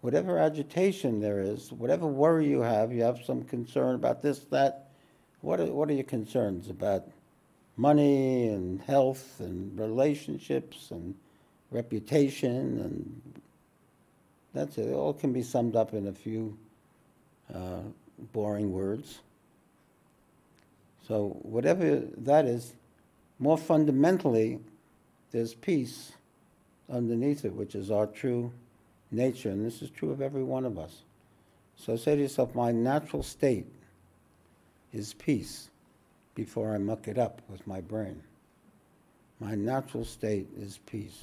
whatever 0.00 0.38
agitation 0.38 1.20
there 1.20 1.40
is, 1.40 1.72
whatever 1.72 2.06
worry 2.06 2.46
you 2.46 2.60
have, 2.60 2.92
you 2.92 3.02
have 3.02 3.24
some 3.24 3.42
concern 3.42 3.96
about 3.96 4.22
this, 4.22 4.40
that, 4.50 4.90
what 5.40 5.58
are, 5.60 5.66
what 5.66 5.90
are 5.90 5.94
your 5.94 6.04
concerns 6.04 6.70
about 6.70 7.04
money 7.76 8.48
and 8.48 8.80
health 8.82 9.40
and 9.40 9.78
relationships 9.78 10.90
and 10.90 11.14
reputation 11.70 12.80
and 12.80 13.40
that's 14.54 14.78
it. 14.78 14.88
It 14.88 14.94
all 14.94 15.12
can 15.12 15.32
be 15.32 15.42
summed 15.42 15.76
up 15.76 15.94
in 15.94 16.08
a 16.08 16.12
few 16.12 16.56
uh, 17.54 17.82
boring 18.32 18.72
words. 18.72 19.20
So 21.06 21.38
whatever 21.42 22.02
that 22.18 22.44
is, 22.44 22.74
more 23.38 23.56
fundamentally, 23.56 24.58
there's 25.30 25.54
peace 25.54 26.12
underneath 26.90 27.44
it, 27.44 27.54
which 27.54 27.74
is 27.74 27.90
our 27.90 28.06
true 28.06 28.52
nature, 29.10 29.50
and 29.50 29.64
this 29.64 29.82
is 29.82 29.90
true 29.90 30.10
of 30.10 30.20
every 30.20 30.42
one 30.42 30.64
of 30.64 30.78
us. 30.78 31.02
So 31.76 31.96
say 31.96 32.16
to 32.16 32.22
yourself, 32.22 32.54
my 32.54 32.72
natural 32.72 33.22
state 33.22 33.66
is 34.92 35.14
peace 35.14 35.68
before 36.34 36.74
I 36.74 36.78
muck 36.78 37.08
it 37.08 37.18
up 37.18 37.40
with 37.48 37.66
my 37.66 37.80
brain. 37.80 38.22
My 39.40 39.54
natural 39.54 40.04
state 40.04 40.48
is 40.58 40.78
peace. 40.86 41.18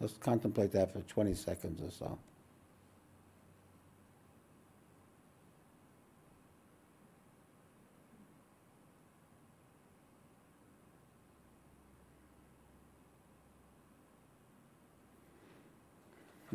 Let's 0.00 0.16
contemplate 0.18 0.72
that 0.72 0.92
for 0.92 1.00
20 1.00 1.34
seconds 1.34 1.82
or 1.82 1.90
so. 1.90 2.18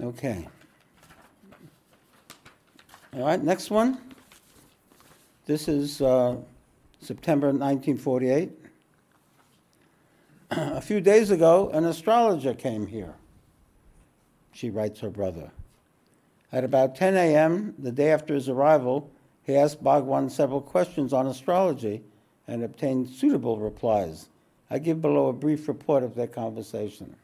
Okay. 0.02 0.48
All 3.14 3.24
right, 3.24 3.44
next 3.44 3.70
one. 3.70 4.00
This 5.46 5.68
is 5.68 6.02
uh, 6.02 6.38
September 7.02 7.48
1948. 7.48 8.52
A 10.52 10.82
few 10.82 11.02
days 11.02 11.30
ago, 11.30 11.70
an 11.70 11.86
astrologer 11.86 12.56
came 12.56 12.88
here. 12.88 13.14
She 14.54 14.72
writes 14.72 15.02
her 15.02 15.12
brother. 15.12 15.52
At 16.52 16.64
about 16.64 16.96
10 16.96 17.16
a.m., 17.16 17.76
the 17.78 17.92
day 17.92 18.12
after 18.12 18.34
his 18.34 18.50
arrival, 18.50 19.08
he 19.44 19.56
asked 19.56 19.84
Bhagwan 19.84 20.32
several 20.32 20.62
questions 20.62 21.14
on 21.14 21.28
astrology 21.28 22.02
and 22.48 22.64
obtained 22.64 23.08
suitable 23.08 23.60
replies. 23.60 24.30
I 24.72 24.80
give 24.80 25.00
below 25.00 25.28
a 25.28 25.34
brief 25.34 25.68
report 25.68 26.02
of 26.02 26.16
their 26.16 26.28
conversation. 26.28 27.16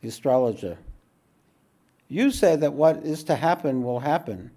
The 0.00 0.08
astrologer, 0.08 0.78
you 2.14 2.30
say 2.30 2.54
that 2.54 2.72
what 2.72 2.98
is 2.98 3.24
to 3.24 3.34
happen 3.34 3.82
will 3.82 3.98
happen, 3.98 4.52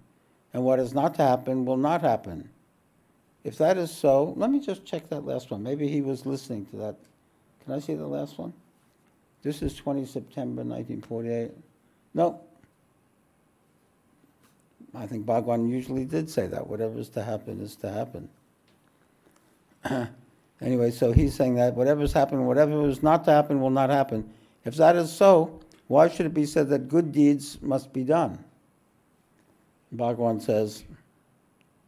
and 0.54 0.62
what 0.62 0.78
is 0.78 0.94
not 0.94 1.16
to 1.16 1.22
happen 1.22 1.64
will 1.64 1.76
not 1.76 2.02
happen. 2.02 2.48
If 3.42 3.58
that 3.58 3.76
is 3.76 3.90
so, 3.90 4.32
let 4.36 4.50
me 4.50 4.60
just 4.60 4.84
check 4.84 5.08
that 5.08 5.26
last 5.26 5.50
one. 5.50 5.64
Maybe 5.64 5.88
he 5.88 6.00
was 6.00 6.24
listening 6.24 6.66
to 6.66 6.76
that. 6.76 6.94
Can 7.64 7.74
I 7.74 7.80
see 7.80 7.94
the 7.94 8.06
last 8.06 8.38
one? 8.38 8.52
This 9.42 9.60
is 9.60 9.74
20 9.74 10.04
September 10.06 10.62
1948. 10.62 11.50
No. 12.14 12.40
I 14.94 15.06
think 15.06 15.26
Bhagwan 15.26 15.68
usually 15.68 16.04
did 16.04 16.30
say 16.30 16.46
that. 16.46 16.64
Whatever 16.64 16.96
is 17.00 17.08
to 17.10 17.24
happen 17.24 17.60
is 17.60 17.74
to 17.76 17.90
happen. 17.90 18.28
anyway, 20.60 20.92
so 20.92 21.10
he's 21.10 21.34
saying 21.34 21.56
that 21.56 21.74
whatever 21.74 22.02
is 22.04 22.12
happening, 22.12 22.46
whatever 22.46 22.88
is 22.88 23.02
not 23.02 23.24
to 23.24 23.32
happen 23.32 23.60
will 23.60 23.70
not 23.70 23.90
happen. 23.90 24.30
If 24.64 24.76
that 24.76 24.94
is 24.94 25.12
so, 25.12 25.60
why 25.88 26.08
should 26.08 26.26
it 26.26 26.34
be 26.34 26.46
said 26.46 26.68
that 26.68 26.88
good 26.88 27.12
deeds 27.12 27.60
must 27.60 27.92
be 27.92 28.04
done? 28.04 28.44
Bhagwan 29.90 30.40
says, 30.40 30.84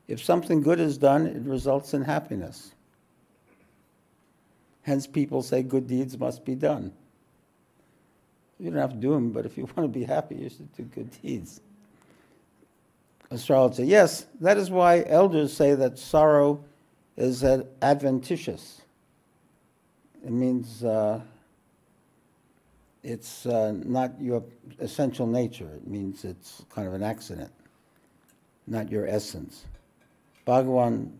if 0.08 0.24
something 0.24 0.62
good 0.62 0.80
is 0.80 0.98
done, 0.98 1.26
it 1.26 1.42
results 1.42 1.94
in 1.94 2.02
happiness. 2.02 2.72
Hence, 4.82 5.06
people 5.06 5.42
say 5.42 5.62
good 5.62 5.86
deeds 5.86 6.18
must 6.18 6.44
be 6.44 6.54
done. 6.54 6.92
You 8.58 8.70
don't 8.70 8.80
have 8.80 8.92
to 8.92 8.96
do 8.96 9.12
them, 9.12 9.30
but 9.30 9.46
if 9.46 9.56
you 9.56 9.64
want 9.76 9.92
to 9.92 9.98
be 9.98 10.04
happy, 10.04 10.36
you 10.36 10.48
should 10.48 10.72
do 10.74 10.82
good 10.84 11.10
deeds. 11.22 11.60
Astrologer, 13.30 13.84
yes, 13.84 14.26
that 14.40 14.56
is 14.56 14.70
why 14.70 15.04
elders 15.06 15.52
say 15.52 15.74
that 15.74 15.98
sorrow 15.98 16.64
is 17.16 17.44
adventitious. 17.44 18.80
It 20.24 20.32
means 20.32 20.82
uh, 20.82 21.20
it's 23.02 23.46
uh, 23.46 23.72
not 23.84 24.20
your 24.20 24.44
essential 24.78 25.26
nature. 25.26 25.70
It 25.76 25.86
means 25.86 26.24
it's 26.24 26.64
kind 26.70 26.86
of 26.86 26.94
an 26.94 27.02
accident, 27.02 27.50
not 28.66 28.90
your 28.90 29.06
essence. 29.06 29.64
Bhagavan 30.46 31.12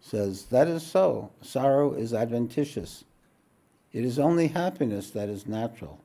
says, 0.00 0.44
That 0.46 0.68
is 0.68 0.84
so. 0.84 1.30
Sorrow 1.42 1.92
is 1.94 2.12
adventitious. 2.12 3.04
It 3.92 4.04
is 4.04 4.18
only 4.18 4.48
happiness 4.48 5.10
that 5.10 5.28
is 5.28 5.46
natural. 5.46 6.00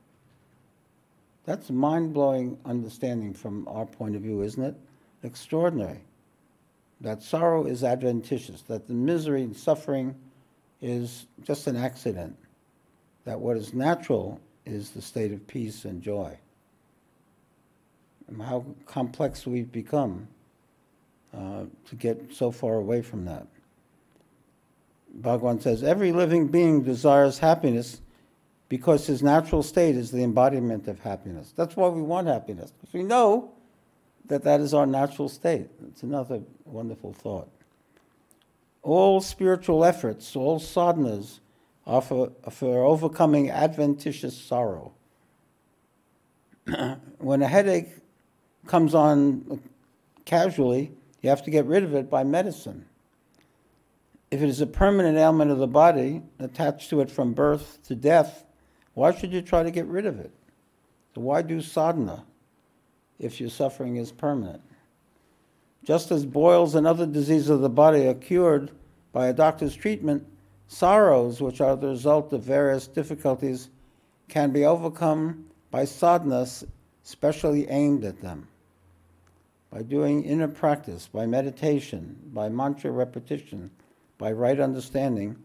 That's 1.44 1.70
mind 1.70 2.14
blowing 2.14 2.58
understanding 2.64 3.34
from 3.34 3.66
our 3.66 3.86
point 3.86 4.14
of 4.14 4.22
view, 4.22 4.42
isn't 4.42 4.62
it? 4.62 4.76
Extraordinary. 5.24 6.00
That 7.00 7.22
sorrow 7.22 7.64
is 7.64 7.82
adventitious, 7.82 8.62
that 8.62 8.86
the 8.86 8.94
misery 8.94 9.42
and 9.42 9.56
suffering 9.56 10.14
is 10.80 11.26
just 11.42 11.66
an 11.66 11.76
accident, 11.76 12.36
that 13.24 13.40
what 13.40 13.56
is 13.56 13.74
natural 13.74 14.40
is 14.70 14.90
the 14.90 15.02
state 15.02 15.32
of 15.32 15.46
peace 15.46 15.84
and 15.84 16.02
joy. 16.02 16.38
And 18.28 18.42
how 18.42 18.64
complex 18.86 19.46
we've 19.46 19.70
become 19.70 20.28
uh, 21.36 21.64
to 21.88 21.96
get 21.96 22.32
so 22.32 22.50
far 22.50 22.74
away 22.74 23.02
from 23.02 23.24
that. 23.24 23.46
Bhagwan 25.12 25.60
says 25.60 25.82
every 25.82 26.12
living 26.12 26.48
being 26.48 26.82
desires 26.82 27.38
happiness 27.38 28.00
because 28.68 29.06
his 29.06 29.22
natural 29.22 29.62
state 29.62 29.96
is 29.96 30.12
the 30.12 30.22
embodiment 30.22 30.86
of 30.86 31.00
happiness. 31.00 31.52
That's 31.56 31.76
why 31.76 31.88
we 31.88 32.02
want 32.02 32.28
happiness, 32.28 32.70
because 32.70 32.94
we 32.94 33.02
know 33.02 33.50
that 34.26 34.44
that 34.44 34.60
is 34.60 34.72
our 34.72 34.86
natural 34.86 35.28
state. 35.28 35.68
It's 35.88 36.04
another 36.04 36.40
wonderful 36.64 37.12
thought. 37.12 37.48
All 38.82 39.20
spiritual 39.20 39.84
efforts, 39.84 40.36
all 40.36 40.60
sadhanas, 40.60 41.40
for, 41.98 42.30
for 42.50 42.84
overcoming 42.84 43.50
adventitious 43.50 44.38
sorrow. 44.38 44.92
when 47.18 47.42
a 47.42 47.48
headache 47.48 47.88
comes 48.68 48.94
on 48.94 49.60
casually, 50.24 50.92
you 51.20 51.30
have 51.30 51.42
to 51.42 51.50
get 51.50 51.64
rid 51.66 51.82
of 51.82 51.94
it 51.94 52.08
by 52.08 52.22
medicine. 52.22 52.86
If 54.30 54.40
it 54.42 54.48
is 54.48 54.60
a 54.60 54.66
permanent 54.66 55.18
ailment 55.18 55.50
of 55.50 55.58
the 55.58 55.66
body 55.66 56.22
attached 56.38 56.90
to 56.90 57.00
it 57.00 57.10
from 57.10 57.32
birth 57.32 57.80
to 57.88 57.96
death, 57.96 58.44
why 58.94 59.12
should 59.12 59.32
you 59.32 59.42
try 59.42 59.64
to 59.64 59.72
get 59.72 59.86
rid 59.86 60.06
of 60.06 60.20
it? 60.20 60.30
So 61.14 61.22
why 61.22 61.42
do 61.42 61.60
sadhana 61.60 62.24
if 63.18 63.40
your 63.40 63.50
suffering 63.50 63.96
is 63.96 64.12
permanent? 64.12 64.62
Just 65.82 66.12
as 66.12 66.24
boils 66.24 66.76
and 66.76 66.86
other 66.86 67.06
diseases 67.06 67.48
of 67.48 67.60
the 67.60 67.68
body 67.68 68.06
are 68.06 68.14
cured 68.14 68.70
by 69.12 69.26
a 69.26 69.32
doctor's 69.32 69.74
treatment, 69.74 70.24
sorrows, 70.70 71.40
which 71.40 71.60
are 71.60 71.74
the 71.74 71.88
result 71.88 72.32
of 72.32 72.44
various 72.44 72.86
difficulties, 72.86 73.68
can 74.28 74.52
be 74.52 74.64
overcome 74.64 75.44
by 75.72 75.82
sadhanas 75.82 76.64
specially 77.02 77.68
aimed 77.68 78.04
at 78.04 78.20
them. 78.20 78.46
By 79.72 79.82
doing 79.82 80.22
inner 80.22 80.46
practice, 80.46 81.08
by 81.12 81.26
meditation, 81.26 82.16
by 82.32 82.48
mantra 82.48 82.92
repetition, 82.92 83.70
by 84.16 84.30
right 84.30 84.60
understanding, 84.60 85.36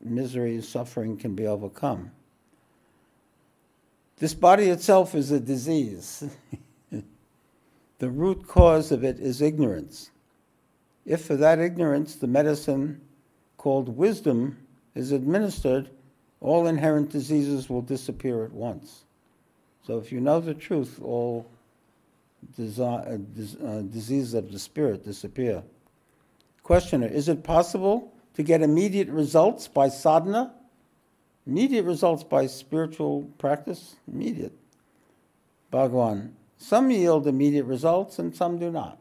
misery 0.00 0.54
and 0.54 0.64
suffering 0.64 1.16
can 1.16 1.34
be 1.34 1.48
overcome. 1.48 2.12
This 4.18 4.34
body 4.34 4.68
itself 4.68 5.16
is 5.16 5.32
a 5.32 5.40
disease. 5.40 6.24
the 7.98 8.10
root 8.10 8.46
cause 8.46 8.92
of 8.92 9.02
it 9.02 9.18
is 9.18 9.42
ignorance. 9.42 10.12
If 11.04 11.24
for 11.24 11.34
that 11.36 11.58
ignorance 11.58 12.14
the 12.14 12.28
medicine 12.28 13.00
called 13.64 13.88
wisdom 13.96 14.58
is 14.94 15.10
administered, 15.10 15.88
all 16.42 16.66
inherent 16.66 17.08
diseases 17.08 17.70
will 17.70 17.80
disappear 17.80 18.44
at 18.44 18.52
once. 18.52 19.04
So 19.86 19.96
if 19.96 20.12
you 20.12 20.20
know 20.20 20.38
the 20.38 20.52
truth, 20.52 21.00
all 21.02 21.46
uh, 22.58 22.84
uh, 22.84 23.16
diseases 23.80 24.34
of 24.34 24.52
the 24.52 24.58
spirit 24.58 25.02
disappear. 25.02 25.62
Questioner, 26.62 27.06
is 27.06 27.30
it 27.30 27.42
possible 27.42 28.12
to 28.34 28.42
get 28.42 28.60
immediate 28.60 29.08
results 29.08 29.66
by 29.66 29.88
sadhana? 29.88 30.52
Immediate 31.46 31.84
results 31.84 32.22
by 32.22 32.46
spiritual 32.46 33.22
practice? 33.38 33.96
Immediate. 34.12 34.52
Bhagwan, 35.70 36.36
some 36.58 36.90
yield 36.90 37.26
immediate 37.26 37.64
results 37.64 38.18
and 38.18 38.36
some 38.36 38.58
do 38.58 38.70
not. 38.70 38.98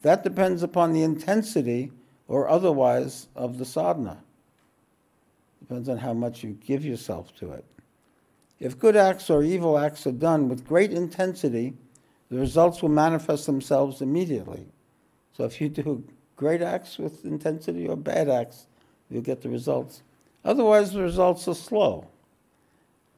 That 0.00 0.24
depends 0.24 0.62
upon 0.62 0.94
the 0.94 1.02
intensity 1.02 1.92
or 2.28 2.48
otherwise 2.48 3.28
of 3.34 3.58
the 3.58 3.64
sadhana. 3.64 4.22
Depends 5.60 5.88
on 5.88 5.98
how 5.98 6.12
much 6.12 6.42
you 6.42 6.58
give 6.64 6.84
yourself 6.84 7.34
to 7.36 7.52
it. 7.52 7.64
If 8.60 8.78
good 8.78 8.96
acts 8.96 9.30
or 9.30 9.42
evil 9.42 9.78
acts 9.78 10.06
are 10.06 10.12
done 10.12 10.48
with 10.48 10.66
great 10.66 10.92
intensity 10.92 11.74
the 12.30 12.40
results 12.40 12.82
will 12.82 12.88
manifest 12.88 13.46
themselves 13.46 14.00
immediately. 14.00 14.66
So 15.36 15.44
if 15.44 15.60
you 15.60 15.68
do 15.68 16.04
great 16.36 16.62
acts 16.62 16.98
with 16.98 17.24
intensity 17.24 17.86
or 17.86 17.96
bad 17.96 18.28
acts, 18.28 18.66
you'll 19.08 19.22
get 19.22 19.42
the 19.42 19.48
results. 19.48 20.02
Otherwise, 20.44 20.92
the 20.92 21.02
results 21.02 21.46
are 21.48 21.54
slow. 21.54 22.08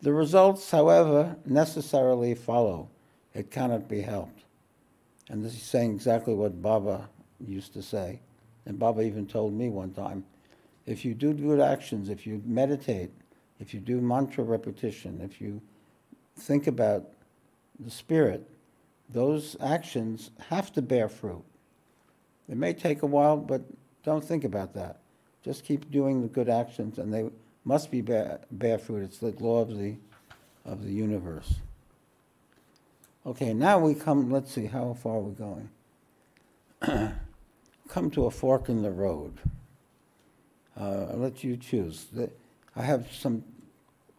The 0.03 0.12
results, 0.12 0.71
however, 0.71 1.37
necessarily 1.47 2.35
follow. 2.35 2.90
It 3.33 3.51
cannot 3.51 3.88
be 3.88 4.03
helped. 4.03 4.45
And 5.29 5.42
this 5.42 5.55
is 5.55 5.62
saying 5.62 5.92
exactly 5.92 6.35
what 6.35 6.61
Baba 6.61 7.09
used 7.40 7.73
to 7.73 7.83
say. 7.83 8.21
And 8.66 8.79
Baba 8.79 9.02
even 9.02 9.26
told 9.26 9.55
me 9.55 9.68
one 9.70 9.92
time 9.92 10.24
if 10.87 11.05
you 11.05 11.14
do 11.14 11.33
good 11.33 11.61
actions, 11.61 12.09
if 12.09 12.26
you 12.26 12.42
meditate, 12.44 13.11
if 13.59 13.72
you 13.72 13.81
do 13.81 14.00
mantra 14.00 14.44
repetition, 14.44 15.20
if 15.22 15.40
you 15.40 15.61
think 16.37 16.66
about 16.66 17.07
the 17.81 17.90
spirit, 17.90 18.48
those 19.09 19.57
actions 19.61 20.31
have 20.48 20.72
to 20.72 20.83
bear 20.83 21.09
fruit. 21.09 21.44
It 22.48 22.57
may 22.57 22.72
take 22.72 23.02
a 23.02 23.07
while, 23.07 23.37
but 23.37 23.62
don't 24.05 24.24
think 24.24 24.44
about 24.44 24.74
that. 24.74 25.00
Just 25.42 25.64
keep 25.64 25.90
doing 25.90 26.22
the 26.22 26.29
good 26.29 26.48
actions, 26.48 26.98
and 26.98 27.12
they 27.12 27.29
must 27.64 27.90
be 27.90 28.00
bear, 28.00 28.40
bear 28.50 28.79
fruit. 28.79 29.02
It's 29.02 29.18
the 29.18 29.31
law 29.40 29.62
of 29.62 29.76
the, 29.76 29.96
of 30.64 30.85
the 30.85 30.92
universe. 30.92 31.57
Okay, 33.24 33.52
now 33.52 33.79
we 33.79 33.94
come, 33.94 34.31
let's 34.31 34.52
see, 34.52 34.66
how 34.66 34.94
far 34.94 35.16
are 35.16 35.20
we 35.20 35.35
going? 35.35 35.68
come 37.88 38.11
to 38.12 38.27
a 38.27 38.31
fork 38.31 38.68
in 38.68 38.83
the 38.83 38.90
road. 38.90 39.38
Uh, 40.79 41.07
I'll 41.11 41.18
let 41.18 41.42
you 41.42 41.57
choose. 41.57 42.07
I 42.75 42.83
have 42.83 43.11
some 43.12 43.42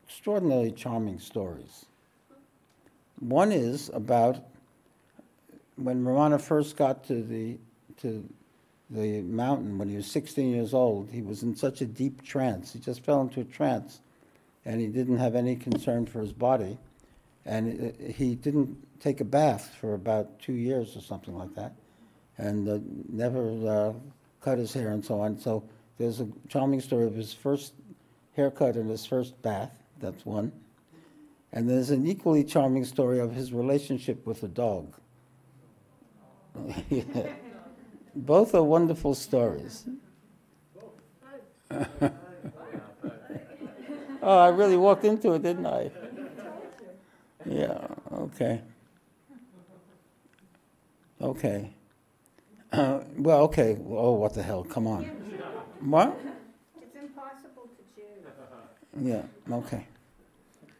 extraordinarily 0.05 0.71
charming 0.71 1.19
stories. 1.19 1.85
One 3.19 3.51
is 3.51 3.89
about 3.93 4.43
when 5.75 6.03
Ramana 6.03 6.41
first 6.41 6.75
got 6.75 7.05
to 7.07 7.21
the 7.21 7.57
to 8.01 8.27
the 8.89 9.21
mountain 9.21 9.77
when 9.77 9.89
he 9.89 9.95
was 9.95 10.09
16 10.09 10.51
years 10.53 10.73
old. 10.73 11.09
He 11.11 11.21
was 11.21 11.43
in 11.43 11.55
such 11.55 11.81
a 11.81 11.85
deep 11.85 12.23
trance. 12.23 12.73
He 12.73 12.79
just 12.79 13.03
fell 13.03 13.21
into 13.21 13.41
a 13.41 13.43
trance, 13.43 13.99
and 14.65 14.79
he 14.79 14.87
didn't 14.87 15.17
have 15.17 15.35
any 15.35 15.55
concern 15.55 16.05
for 16.05 16.21
his 16.21 16.31
body, 16.31 16.77
and 17.45 17.93
he 17.99 18.35
didn't 18.35 18.77
take 18.99 19.19
a 19.19 19.25
bath 19.25 19.75
for 19.79 19.93
about 19.93 20.39
two 20.39 20.53
years 20.53 20.95
or 20.95 21.01
something 21.01 21.35
like 21.37 21.53
that, 21.55 21.73
and 22.37 22.67
uh, 22.69 22.79
never 23.09 23.49
uh, 23.67 23.93
cut 24.41 24.57
his 24.57 24.73
hair 24.73 24.89
and 24.89 25.03
so 25.03 25.19
on. 25.19 25.39
So 25.39 25.63
there's 25.97 26.19
a 26.19 26.27
charming 26.47 26.81
story 26.81 27.05
of 27.05 27.15
his 27.15 27.33
first 27.33 27.73
haircut 28.35 28.75
and 28.75 28.89
his 28.89 29.05
first 29.05 29.41
bath. 29.41 29.71
That's 29.99 30.25
one. 30.25 30.51
And 31.53 31.69
there's 31.69 31.89
an 31.89 32.05
equally 32.05 32.43
charming 32.43 32.85
story 32.85 33.19
of 33.19 33.33
his 33.33 33.53
relationship 33.53 34.25
with 34.25 34.43
a 34.43 34.47
dog. 34.47 34.93
Both 38.15 38.53
are 38.55 38.63
wonderful 38.63 39.15
stories. 39.15 39.85
oh, 41.71 42.09
I 44.21 44.49
really 44.49 44.77
walked 44.77 45.05
into 45.05 45.33
it, 45.33 45.43
didn't 45.43 45.65
I? 45.65 45.91
Yeah, 47.45 47.87
okay. 48.11 48.61
Okay. 51.21 51.71
Uh, 52.77 53.01
well, 53.17 53.41
okay. 53.41 53.77
Oh, 53.89 54.13
what 54.13 54.33
the 54.33 54.43
hell? 54.43 54.63
Come 54.63 54.87
on. 54.87 55.05
What? 55.81 56.19
It's 56.81 56.95
impossible 56.95 57.69
to 57.75 57.83
choose. 57.95 58.25
Yeah, 59.01 59.23
okay. 59.51 59.87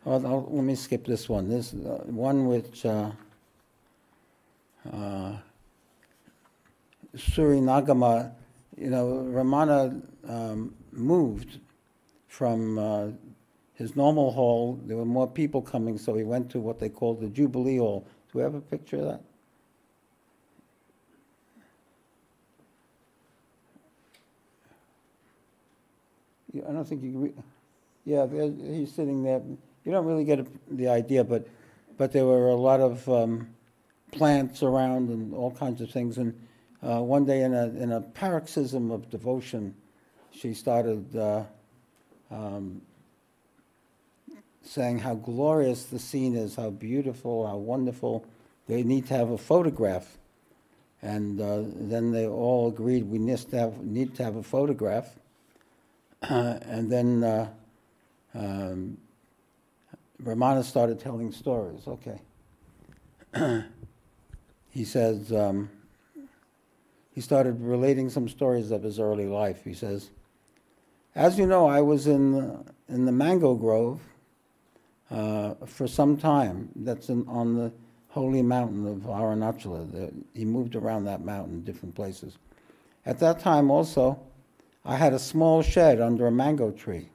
Well, 0.06 0.26
I'll, 0.26 0.48
let 0.50 0.64
me 0.64 0.76
skip 0.76 1.06
this 1.06 1.28
one. 1.28 1.50
This 1.50 1.74
uh, 1.74 2.04
one 2.06 2.48
which 2.48 2.86
uh, 2.86 3.12
uh, 4.94 5.38
Suri 7.16 7.62
Nagamma, 7.62 8.32
you 8.78 8.90
know, 8.90 9.28
Ramana 9.30 10.02
um, 10.30 10.76
moved 10.92 11.60
from 12.28 12.78
uh, 12.78 13.08
his 13.74 13.96
normal 13.96 14.32
hall. 14.32 14.80
There 14.86 14.98
were 14.98 15.06
more 15.06 15.28
people 15.28 15.62
coming, 15.62 15.98
so 15.98 16.16
he 16.16 16.24
went 16.24 16.50
to 16.52 16.60
what 16.60 16.80
they 16.80 16.90
called 16.90 17.22
the 17.22 17.28
Jubilee 17.28 17.78
Hall. 17.78 18.06
Do 18.32 18.40
we 18.40 18.44
have 18.44 18.56
a 18.56 18.62
picture 18.62 18.98
of 18.98 19.06
that? 19.06 19.22
I 26.56 26.72
don't 26.72 26.86
think 26.86 27.04
you. 27.04 27.34
Yeah, 28.06 28.26
he's 28.28 28.94
sitting 28.94 29.24
there. 29.24 29.42
You 29.84 29.92
don't 29.92 30.06
really 30.06 30.24
get 30.24 30.48
the 30.76 30.88
idea, 30.88 31.24
but 31.24 31.48
but 31.98 32.12
there 32.12 32.26
were 32.26 32.50
a 32.50 32.56
lot 32.56 32.80
of 32.80 33.08
um, 33.10 33.50
plants 34.12 34.64
around 34.64 35.10
and 35.10 35.34
all 35.34 35.52
kinds 35.52 35.82
of 35.82 35.92
things. 35.92 36.18
And 36.18 36.34
uh, 36.82 37.02
one 37.02 37.26
day, 37.26 37.42
in 37.42 37.54
a 37.54 37.68
in 37.68 37.92
a 37.92 38.02
paroxysm 38.02 38.92
of 38.92 39.10
devotion, 39.10 39.76
she 40.32 40.54
started 40.54 41.16
uh, 41.16 41.44
um, 42.32 42.82
saying 44.62 45.00
how 45.00 45.16
glorious 45.16 45.86
the 45.86 46.00
scene 46.00 46.36
is, 46.36 46.56
how 46.56 46.70
beautiful, 46.70 47.48
how 47.48 47.58
wonderful. 47.58 48.26
They 48.68 48.84
need 48.84 49.08
to 49.08 49.14
have 49.14 49.30
a 49.30 49.38
photograph. 49.38 50.18
And 51.02 51.40
uh, 51.40 51.64
then 51.64 52.12
they 52.12 52.28
all 52.28 52.68
agreed 52.68 53.06
we 53.06 53.20
need 53.20 53.38
to 53.38 53.58
have, 53.58 53.84
need 53.84 54.16
to 54.16 54.24
have 54.24 54.36
a 54.36 54.44
photograph. 54.44 55.08
and 56.22 56.92
then 56.92 57.24
uh, 57.24 57.50
um, 58.34 58.98
Ramana 60.24 60.64
started 60.64 61.00
telling 61.00 61.32
stories. 61.32 61.88
Okay. 61.88 62.20
he 64.70 64.84
says, 64.84 65.32
um, 65.32 65.70
he 67.14 67.22
started 67.22 67.62
relating 67.62 68.10
some 68.10 68.30
stories 68.30 68.72
of 68.72 68.84
his 68.84 69.00
early 69.00 69.26
life. 69.26 69.64
He 69.64 69.74
says, 69.74 70.12
As 71.16 71.38
you 71.38 71.48
know, 71.48 71.68
I 71.68 71.82
was 71.82 72.08
in 72.08 72.32
the, 72.32 72.64
in 72.90 73.06
the 73.06 73.12
mango 73.12 73.56
grove 73.56 74.02
uh, 75.10 75.56
for 75.66 75.88
some 75.88 76.18
time. 76.18 76.70
That's 76.76 77.10
in, 77.10 77.28
on 77.28 77.56
the 77.56 77.72
holy 78.10 78.42
mountain 78.42 78.88
of 78.88 79.00
Arunachala. 79.00 80.14
He 80.34 80.46
moved 80.46 80.76
around 80.76 81.06
that 81.06 81.24
mountain, 81.24 81.62
different 81.64 81.96
places. 81.96 82.38
At 83.06 83.20
that 83.20 83.40
time, 83.40 83.72
also, 83.72 84.20
I 84.88 84.96
had 84.96 85.12
a 85.12 85.20
small 85.20 85.62
shed 85.64 86.00
under 86.00 86.28
a 86.28 86.32
mango 86.32 86.72
tree. 86.72 87.10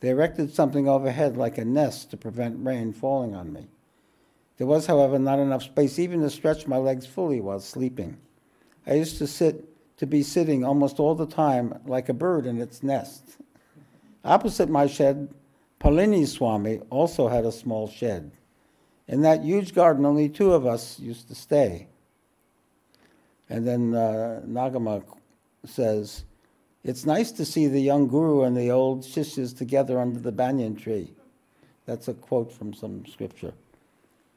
They 0.00 0.08
erected 0.08 0.54
something 0.54 0.88
overhead 0.88 1.36
like 1.36 1.58
a 1.58 1.64
nest 1.64 2.10
to 2.10 2.16
prevent 2.16 2.64
rain 2.64 2.94
falling 2.94 3.34
on 3.34 3.52
me. 3.52 3.68
There 4.56 4.66
was, 4.66 4.86
however, 4.86 5.18
not 5.18 5.38
enough 5.38 5.64
space 5.64 5.98
even 5.98 6.22
to 6.22 6.30
stretch 6.30 6.66
my 6.66 6.78
legs 6.78 7.04
fully 7.04 7.42
while 7.42 7.60
sleeping. 7.60 8.16
I 8.86 8.94
used 8.94 9.18
to 9.18 9.26
sit 9.26 9.68
to 9.98 10.06
be 10.06 10.22
sitting 10.22 10.64
almost 10.64 10.98
all 10.98 11.14
the 11.14 11.26
time 11.26 11.78
like 11.84 12.08
a 12.08 12.14
bird 12.14 12.46
in 12.46 12.62
its 12.62 12.82
nest. 12.82 13.36
Opposite 14.24 14.70
my 14.70 14.86
shed, 14.86 15.28
Palani 15.78 16.26
Swami 16.26 16.80
also 16.88 17.28
had 17.28 17.44
a 17.44 17.52
small 17.52 17.88
shed. 17.88 18.32
In 19.06 19.20
that 19.20 19.44
huge 19.44 19.74
garden, 19.74 20.06
only 20.06 20.30
two 20.30 20.54
of 20.54 20.64
us 20.64 20.98
used 20.98 21.28
to 21.28 21.34
stay. 21.34 21.88
And 23.50 23.66
then 23.66 23.94
uh, 23.94 24.40
Nagamma 24.46 25.04
says, 25.66 26.24
it's 26.88 27.04
nice 27.04 27.32
to 27.32 27.44
see 27.44 27.66
the 27.66 27.80
young 27.80 28.06
guru 28.06 28.42
and 28.42 28.56
the 28.56 28.70
old 28.70 29.02
shishyas 29.02 29.56
together 29.56 29.98
under 29.98 30.20
the 30.20 30.32
banyan 30.32 30.76
tree. 30.76 31.12
That's 31.84 32.08
a 32.08 32.14
quote 32.14 32.52
from 32.52 32.72
some 32.74 33.04
scripture. 33.06 33.52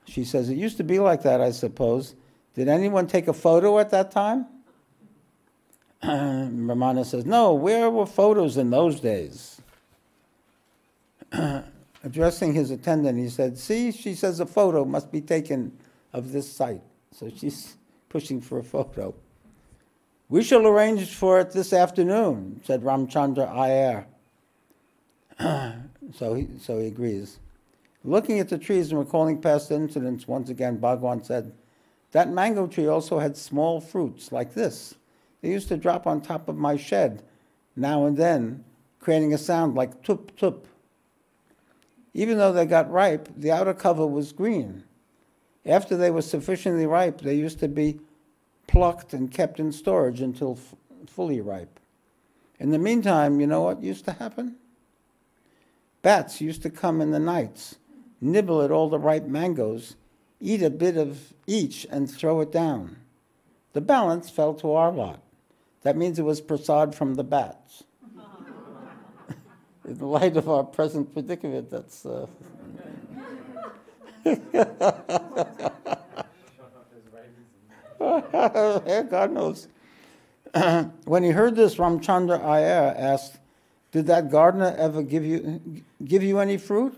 She 0.05 0.23
says, 0.23 0.49
It 0.49 0.57
used 0.57 0.77
to 0.77 0.83
be 0.83 0.99
like 0.99 1.21
that, 1.23 1.41
I 1.41 1.51
suppose. 1.51 2.15
Did 2.55 2.67
anyone 2.67 3.07
take 3.07 3.27
a 3.27 3.33
photo 3.33 3.77
at 3.79 3.91
that 3.91 4.11
time? 4.11 4.47
Ramana 6.03 7.05
says, 7.05 7.25
No, 7.25 7.53
where 7.53 7.89
were 7.89 8.05
photos 8.05 8.57
in 8.57 8.69
those 8.69 8.99
days? 8.99 9.61
Addressing 12.03 12.53
his 12.53 12.71
attendant, 12.71 13.19
he 13.19 13.29
said, 13.29 13.57
See, 13.57 13.91
she 13.91 14.15
says 14.15 14.39
a 14.39 14.45
photo 14.45 14.85
must 14.85 15.11
be 15.11 15.21
taken 15.21 15.77
of 16.13 16.31
this 16.31 16.51
site. 16.51 16.81
So 17.11 17.29
she's 17.29 17.75
pushing 18.07 18.41
for 18.41 18.59
a 18.59 18.63
photo. 18.63 19.13
We 20.29 20.43
shall 20.43 20.67
arrange 20.67 21.15
for 21.15 21.39
it 21.39 21.51
this 21.51 21.73
afternoon, 21.73 22.61
said 22.63 22.83
Ramchandra 22.83 23.49
Iyer. 23.49 24.05
so, 26.15 26.35
he, 26.35 26.47
so 26.59 26.77
he 26.77 26.85
agrees. 26.85 27.39
Looking 28.03 28.39
at 28.39 28.47
the 28.47 28.59
trees 28.59 28.91
and 28.91 28.99
recalling 28.99 29.41
past 29.41 29.71
incidents, 29.71 30.27
once 30.27 30.49
again, 30.49 30.77
Bhagwan 30.77 31.23
said, 31.23 31.51
That 32.11 32.29
mango 32.29 32.67
tree 32.67 32.85
also 32.85 33.17
had 33.17 33.35
small 33.35 33.81
fruits 33.81 34.31
like 34.31 34.53
this. 34.53 34.93
They 35.41 35.49
used 35.49 35.67
to 35.69 35.77
drop 35.77 36.05
on 36.05 36.21
top 36.21 36.47
of 36.47 36.55
my 36.55 36.77
shed 36.77 37.23
now 37.75 38.05
and 38.05 38.15
then, 38.15 38.63
creating 38.99 39.33
a 39.33 39.37
sound 39.37 39.73
like 39.73 40.03
tup 40.03 40.35
tup. 40.37 40.67
Even 42.13 42.37
though 42.37 42.53
they 42.53 42.65
got 42.65 42.91
ripe, 42.91 43.29
the 43.35 43.51
outer 43.51 43.73
cover 43.73 44.05
was 44.05 44.31
green. 44.31 44.83
After 45.65 45.97
they 45.97 46.11
were 46.11 46.21
sufficiently 46.21 46.85
ripe, 46.85 47.21
they 47.21 47.35
used 47.35 47.59
to 47.59 47.67
be 47.67 47.99
plucked 48.69 49.13
and 49.13 49.31
kept 49.31 49.59
in 49.59 49.71
storage 49.71 50.21
until 50.21 50.51
f- 50.51 50.75
fully 51.07 51.41
ripe. 51.41 51.79
In 52.59 52.69
the 52.69 52.77
meantime, 52.77 53.39
you 53.41 53.47
know 53.47 53.61
what 53.61 53.81
used 53.81 54.05
to 54.05 54.11
happen? 54.11 54.57
Bats 56.03 56.39
used 56.39 56.61
to 56.61 56.69
come 56.69 57.01
in 57.01 57.09
the 57.09 57.19
nights, 57.19 57.77
nibble 58.21 58.61
at 58.61 58.69
all 58.69 58.87
the 58.87 58.99
ripe 58.99 59.25
mangoes, 59.25 59.95
eat 60.39 60.61
a 60.61 60.69
bit 60.69 60.97
of 60.97 61.33
each 61.47 61.87
and 61.89 62.09
throw 62.09 62.41
it 62.41 62.51
down. 62.51 62.97
The 63.73 63.81
balance 63.81 64.29
fell 64.29 64.53
to 64.55 64.73
our 64.73 64.91
lot. 64.91 65.23
That 65.81 65.97
means 65.97 66.19
it 66.19 66.23
was 66.23 66.39
prasad 66.39 66.93
from 66.93 67.15
the 67.15 67.23
bats. 67.23 67.85
In 69.85 69.97
light 69.97 70.37
of 70.37 70.47
our 70.47 70.63
present 70.63 71.11
predicament, 71.11 71.71
that's. 71.71 72.05
Uh, 72.05 72.27
God 77.99 79.31
knows. 79.31 79.67
when 81.05 81.23
he 81.23 81.29
heard 81.29 81.55
this, 81.55 81.75
Ramchandra 81.75 82.43
Iyer 82.43 82.95
asked, 82.97 83.37
Did 83.91 84.07
that 84.07 84.31
gardener 84.31 84.73
ever 84.77 85.03
give 85.03 85.25
you, 85.25 85.83
give 86.03 86.23
you 86.23 86.39
any 86.39 86.57
fruit? 86.57 86.95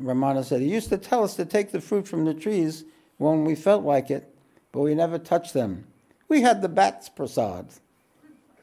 Ramana 0.00 0.44
said, 0.44 0.60
He 0.62 0.72
used 0.72 0.88
to 0.90 0.98
tell 0.98 1.24
us 1.24 1.34
to 1.36 1.44
take 1.44 1.72
the 1.72 1.80
fruit 1.80 2.06
from 2.06 2.24
the 2.24 2.34
trees 2.34 2.84
when 3.18 3.44
we 3.44 3.54
felt 3.54 3.84
like 3.84 4.10
it, 4.10 4.32
but 4.72 4.80
we 4.80 4.94
never 4.94 5.18
touched 5.18 5.52
them. 5.52 5.86
We 6.28 6.42
had 6.42 6.62
the 6.62 6.68
bats 6.68 7.08
prasad, 7.08 7.68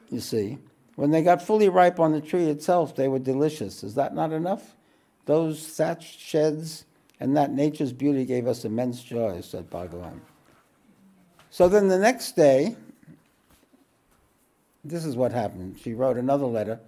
you 0.10 0.22
see. 0.22 0.58
When 0.96 1.12
they 1.12 1.22
got 1.22 1.44
fully 1.44 1.70
ripe 1.70 2.00
on 2.00 2.14
the 2.14 2.22
tree 2.22 2.46
itself, 2.46 2.96
they 2.96 3.08
were 3.08 3.20
delicious. 3.20 3.84
Is 3.84 3.94
that 3.96 4.16
not 4.16 4.32
enough? 4.32 4.74
Those 5.26 5.68
thatched 5.68 6.20
sheds 6.20 6.86
and 7.20 7.36
that 7.36 7.52
nature's 7.52 7.94
beauty 7.94 8.26
gave 8.26 8.48
us 8.48 8.66
immense 8.66 9.04
joy, 9.04 9.42
said 9.42 9.70
Bhagavan. 9.70 10.22
So 11.58 11.68
then 11.68 11.88
the 11.88 11.98
next 11.98 12.36
day, 12.36 12.76
this 14.86 15.04
is 15.06 15.16
what 15.16 15.32
happened. 15.32 15.80
She 15.82 15.96
wrote 15.96 16.16
another 16.16 16.46
letter. 16.46 16.80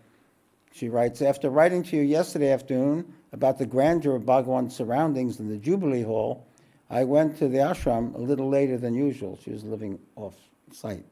She 0.71 0.89
writes, 0.89 1.23
After 1.23 1.49
writing 1.49 1.81
to 1.85 1.95
you 1.95 2.03
yesterday 2.03 2.51
afternoon 2.51 3.11
about 3.33 3.57
the 3.57 3.65
grandeur 3.65 4.15
of 4.15 4.27
Bhagavan's 4.27 4.75
surroundings 4.75 5.39
in 5.39 5.49
the 5.49 5.57
Jubilee 5.57 6.03
Hall, 6.03 6.45
I 6.87 7.03
went 7.03 7.39
to 7.39 7.47
the 7.47 7.57
ashram 7.57 8.13
a 8.13 8.19
little 8.19 8.47
later 8.47 8.77
than 8.77 8.93
usual. 8.93 9.39
She 9.43 9.49
was 9.49 9.63
living 9.63 9.97
off 10.15 10.35
site. 10.71 11.03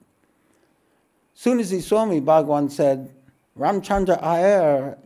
Soon 1.33 1.59
as 1.59 1.71
he 1.71 1.81
saw 1.81 2.05
me, 2.05 2.21
Bhagavan 2.21 2.69
said, 2.69 3.09
Ramchandra 3.57 4.21
Iyer 4.21 4.99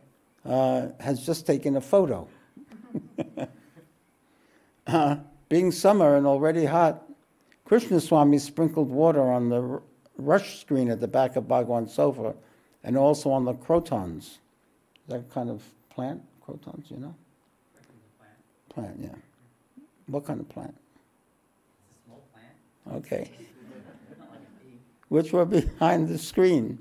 uh, 0.44 0.88
has 1.00 1.26
just 1.26 1.48
taken 1.48 1.78
a 1.78 1.82
photo. 1.82 2.28
uh, 4.88 5.16
being 5.48 5.72
summer 5.72 6.18
and 6.18 6.28
already 6.28 6.66
hot, 6.66 7.08
Krishna 7.72 8.02
Swami 8.02 8.38
sprinkled 8.38 8.90
water 8.90 9.22
on 9.22 9.48
the 9.48 9.82
rush 10.18 10.60
screen 10.60 10.90
at 10.90 11.00
the 11.00 11.08
back 11.08 11.38
of 11.38 11.48
Bhagwan's 11.48 11.94
sofa 11.94 12.34
and 12.84 12.98
also 12.98 13.32
on 13.32 13.46
the 13.46 13.54
crotons. 13.54 14.40
That 15.08 15.34
kind 15.34 15.50
of 15.50 15.64
plant? 15.90 16.22
Crotons, 16.46 16.92
you 16.92 16.98
know? 16.98 17.16
Plant, 18.68 18.98
yeah. 19.02 19.16
What 20.08 20.26
kind 20.26 20.42
of 20.42 20.50
plant? 20.50 20.76
Small 22.06 22.22
plant. 22.34 23.06
Okay. 23.06 23.32
Which 25.08 25.32
were 25.32 25.46
behind 25.46 26.10
the 26.10 26.18
screen. 26.18 26.78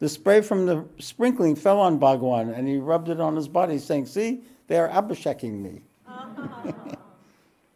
The 0.00 0.08
spray 0.08 0.40
from 0.40 0.66
the 0.66 0.84
sprinkling 0.98 1.54
fell 1.54 1.78
on 1.78 1.98
Bhagwan 1.98 2.48
and 2.48 2.66
he 2.66 2.78
rubbed 2.78 3.08
it 3.08 3.20
on 3.20 3.36
his 3.36 3.46
body, 3.46 3.78
saying, 3.78 4.06
See, 4.06 4.40
they 4.66 4.78
are 4.78 4.88
abhishekking 4.88 5.52
me. 5.62 5.82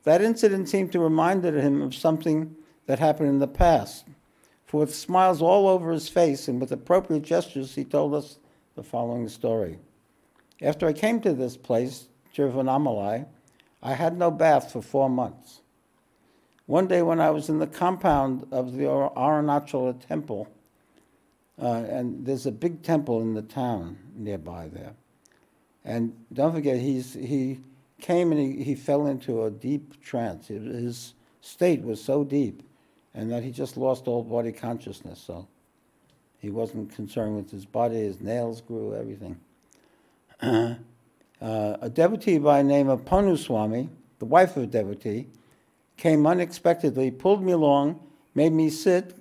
that 0.09 0.23
incident 0.23 0.71
seemed 0.71 0.91
to 0.93 0.99
remind 1.01 1.45
him 1.45 1.83
of 1.83 1.95
something 1.95 2.57
that 2.87 2.99
happened 2.99 3.29
in 3.29 3.41
the 3.41 3.47
past. 3.47 4.07
For 4.65 4.81
with 4.81 4.95
smiles 4.95 5.43
all 5.43 5.69
over 5.69 5.93
his 5.93 6.09
face 6.09 6.49
and 6.49 6.59
with 6.59 6.73
appropriate 6.73 7.25
gestures, 7.25 7.75
he 7.75 7.85
told 7.85 8.15
us 8.15 8.39
the 8.75 8.83
following 8.83 9.29
story. 9.29 9.79
After 10.63 10.87
I 10.87 10.95
came 10.95 11.21
to 11.21 11.35
this 11.35 11.59
place, 11.59 12.09
Tiruvannamalai, 12.35 13.27
I 13.83 13.93
had 13.93 14.17
no 14.17 14.31
bath 14.31 14.73
for 14.73 14.81
four 14.81 15.11
months. 15.11 15.61
One 16.65 16.87
day, 16.87 17.03
when 17.03 17.21
I 17.21 17.29
was 17.29 17.51
in 17.51 17.59
the 17.59 17.67
compound 17.67 18.47
of 18.51 18.79
the 18.79 18.85
Arunachala 18.85 20.07
temple, 20.07 20.49
uh, 21.61 21.85
and 21.87 22.25
there's 22.25 22.47
a 22.47 22.53
big 22.53 22.83
temple 22.83 23.21
in 23.21 23.35
the 23.35 23.43
town 23.43 23.99
nearby 24.17 24.69
there. 24.73 24.95
And 25.85 26.15
don't 26.33 26.55
forget, 26.55 26.79
he's, 26.79 27.13
he 27.13 27.61
came 28.01 28.33
and 28.33 28.41
he, 28.41 28.63
he 28.65 28.75
fell 28.75 29.07
into 29.07 29.45
a 29.45 29.51
deep 29.51 30.01
trance. 30.03 30.49
His- 30.49 30.65
His 30.65 31.15
state 31.41 31.83
was 31.83 32.03
so 32.03 32.25
deep, 32.25 32.63
and 33.15 33.31
that 33.31 33.43
he 33.43 33.51
just 33.51 33.77
lost 33.77 34.07
all 34.09 34.23
body 34.23 34.53
consciousness. 34.53 35.19
So 35.21 35.47
he 36.39 36.51
wasn't 36.51 36.95
concerned 36.95 37.37
with 37.37 37.51
his 37.51 37.65
body, 37.67 37.97
his 37.97 38.21
nails 38.21 38.61
grew, 38.61 38.95
everything. 38.95 39.39
uh, 40.43 40.77
a 41.41 41.91
devotee 41.93 42.39
by 42.39 42.63
the 42.63 42.69
name 42.69 42.89
of 42.89 43.05
Panu 43.05 43.37
Swami, 43.37 43.89
the 44.19 44.25
wife 44.25 44.57
of 44.57 44.65
a 44.65 44.67
devotee, 44.67 45.27
came 45.97 46.27
unexpectedly, 46.27 47.11
pulled 47.11 47.43
me 47.43 47.53
along, 47.53 47.99
made 48.35 48.53
me 48.53 48.71
sit, 48.71 49.17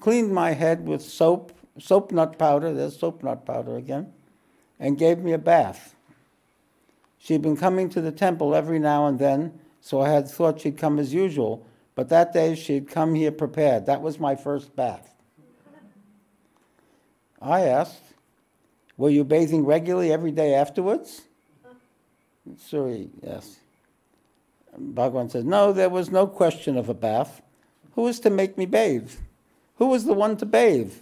cleaned 0.00 0.32
my 0.32 0.52
head 0.52 0.86
with 0.86 1.02
soap, 1.02 1.52
soap 1.78 2.12
nut 2.12 2.38
powder, 2.38 2.72
there's 2.74 2.98
soap 2.98 3.22
nut 3.22 3.46
powder 3.46 3.76
again, 3.76 4.12
and 4.78 4.98
gave 4.98 5.18
me 5.18 5.32
a 5.32 5.38
bath. 5.38 5.94
She'd 7.18 7.42
been 7.42 7.56
coming 7.56 7.88
to 7.90 8.00
the 8.00 8.12
temple 8.12 8.54
every 8.54 8.78
now 8.78 9.06
and 9.06 9.18
then, 9.18 9.58
so 9.80 10.00
I 10.00 10.10
had 10.10 10.28
thought 10.28 10.60
she'd 10.60 10.78
come 10.78 10.98
as 10.98 11.12
usual, 11.12 11.66
but 11.94 12.08
that 12.08 12.32
day 12.32 12.54
she'd 12.54 12.88
come 12.88 13.14
here 13.14 13.32
prepared. 13.32 13.86
That 13.86 14.02
was 14.02 14.20
my 14.20 14.36
first 14.36 14.74
bath. 14.76 15.14
I 17.40 17.62
asked, 17.62 18.02
Were 18.96 19.10
you 19.10 19.24
bathing 19.24 19.64
regularly 19.64 20.12
every 20.12 20.32
day 20.32 20.54
afterwards? 20.54 21.22
Suri, 22.70 23.10
yes. 23.22 23.58
Bhagwan 24.76 25.28
said, 25.28 25.44
No, 25.44 25.72
there 25.72 25.90
was 25.90 26.10
no 26.10 26.26
question 26.26 26.76
of 26.76 26.88
a 26.88 26.94
bath. 26.94 27.42
Who 27.94 28.02
was 28.02 28.20
to 28.20 28.30
make 28.30 28.56
me 28.56 28.66
bathe? 28.66 29.12
Who 29.76 29.86
was 29.86 30.04
the 30.04 30.12
one 30.14 30.36
to 30.38 30.46
bathe? 30.46 30.92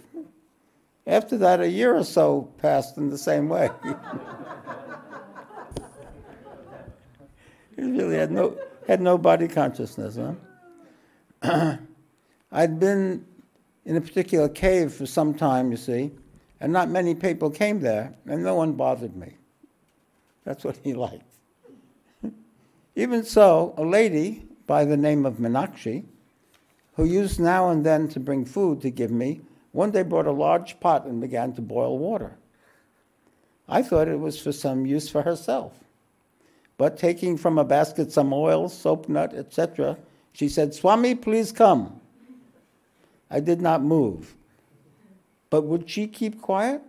After 1.05 1.37
that, 1.37 1.61
a 1.61 1.69
year 1.69 1.95
or 1.95 2.03
so 2.03 2.49
passed 2.57 2.97
in 2.97 3.09
the 3.09 3.17
same 3.17 3.49
way. 3.49 3.69
he 7.77 7.83
really 7.83 8.17
had 8.17 8.31
no, 8.31 8.57
had 8.87 9.01
no 9.01 9.17
body 9.17 9.47
consciousness, 9.47 10.17
huh? 11.41 11.77
I'd 12.51 12.79
been 12.79 13.25
in 13.85 13.95
a 13.95 14.01
particular 14.01 14.49
cave 14.49 14.91
for 14.91 15.05
some 15.05 15.33
time, 15.33 15.71
you 15.71 15.77
see, 15.77 16.11
and 16.59 16.73
not 16.73 16.89
many 16.89 17.13
people 17.13 17.49
came 17.49 17.79
there, 17.79 18.13
and 18.25 18.43
no 18.43 18.55
one 18.55 18.73
bothered 18.73 19.15
me. 19.15 19.35
That's 20.43 20.63
what 20.63 20.77
he 20.83 20.93
liked. 21.05 21.23
Even 22.95 23.23
so, 23.23 23.75
a 23.77 23.83
lady 23.83 24.47
by 24.65 24.83
the 24.83 24.97
name 24.97 25.25
of 25.25 25.35
Minakshi, 25.35 26.05
who 26.95 27.05
used 27.05 27.39
now 27.39 27.69
and 27.69 27.85
then 27.85 28.07
to 28.07 28.19
bring 28.19 28.43
food 28.43 28.81
to 28.81 28.89
give 28.89 29.11
me, 29.11 29.41
one 29.71 29.91
day 29.91 30.01
brought 30.01 30.25
a 30.25 30.31
large 30.31 30.79
pot 30.79 31.05
and 31.05 31.21
began 31.21 31.53
to 31.53 31.61
boil 31.61 31.99
water. 31.99 32.37
I 33.69 33.83
thought 33.83 34.07
it 34.07 34.19
was 34.19 34.41
for 34.41 34.51
some 34.51 34.87
use 34.87 35.07
for 35.07 35.21
herself. 35.21 35.73
But 36.77 36.97
taking 36.97 37.37
from 37.37 37.57
a 37.57 37.65
basket 37.65 38.11
some 38.11 38.31
oil, 38.31 38.69
soap 38.69 39.09
nut, 39.09 39.33
etc., 39.33 39.97
she 40.31 40.47
said, 40.47 40.75
Swami, 40.75 41.15
please 41.15 41.51
come. 41.51 41.99
I 43.29 43.39
did 43.39 43.59
not 43.59 43.81
move. 43.81 44.35
But 45.49 45.63
would 45.63 45.89
she 45.89 46.07
keep 46.07 46.41
quiet? 46.41 46.81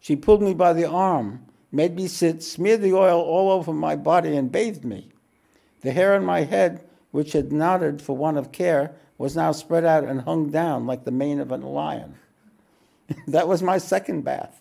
She 0.00 0.16
pulled 0.16 0.42
me 0.42 0.52
by 0.52 0.74
the 0.74 0.84
arm, 0.84 1.46
made 1.72 1.96
me 1.96 2.08
sit, 2.08 2.42
smeared 2.42 2.82
the 2.82 2.92
oil 2.92 3.18
all 3.20 3.50
over 3.50 3.72
my 3.72 3.96
body, 3.96 4.36
and 4.36 4.52
bathed 4.52 4.84
me. 4.84 5.08
The 5.80 5.92
hair 5.92 6.14
on 6.14 6.26
my 6.26 6.42
head, 6.42 6.84
which 7.10 7.32
had 7.32 7.52
nodded 7.52 8.02
for 8.02 8.14
want 8.14 8.36
of 8.36 8.52
care, 8.52 8.94
was 9.16 9.34
now 9.34 9.52
spread 9.52 9.84
out 9.84 10.04
and 10.04 10.20
hung 10.20 10.50
down 10.50 10.86
like 10.86 11.04
the 11.04 11.10
mane 11.10 11.40
of 11.40 11.50
a 11.50 11.56
lion. 11.56 12.16
that 13.28 13.48
was 13.48 13.62
my 13.62 13.78
second 13.78 14.22
bath. 14.22 14.60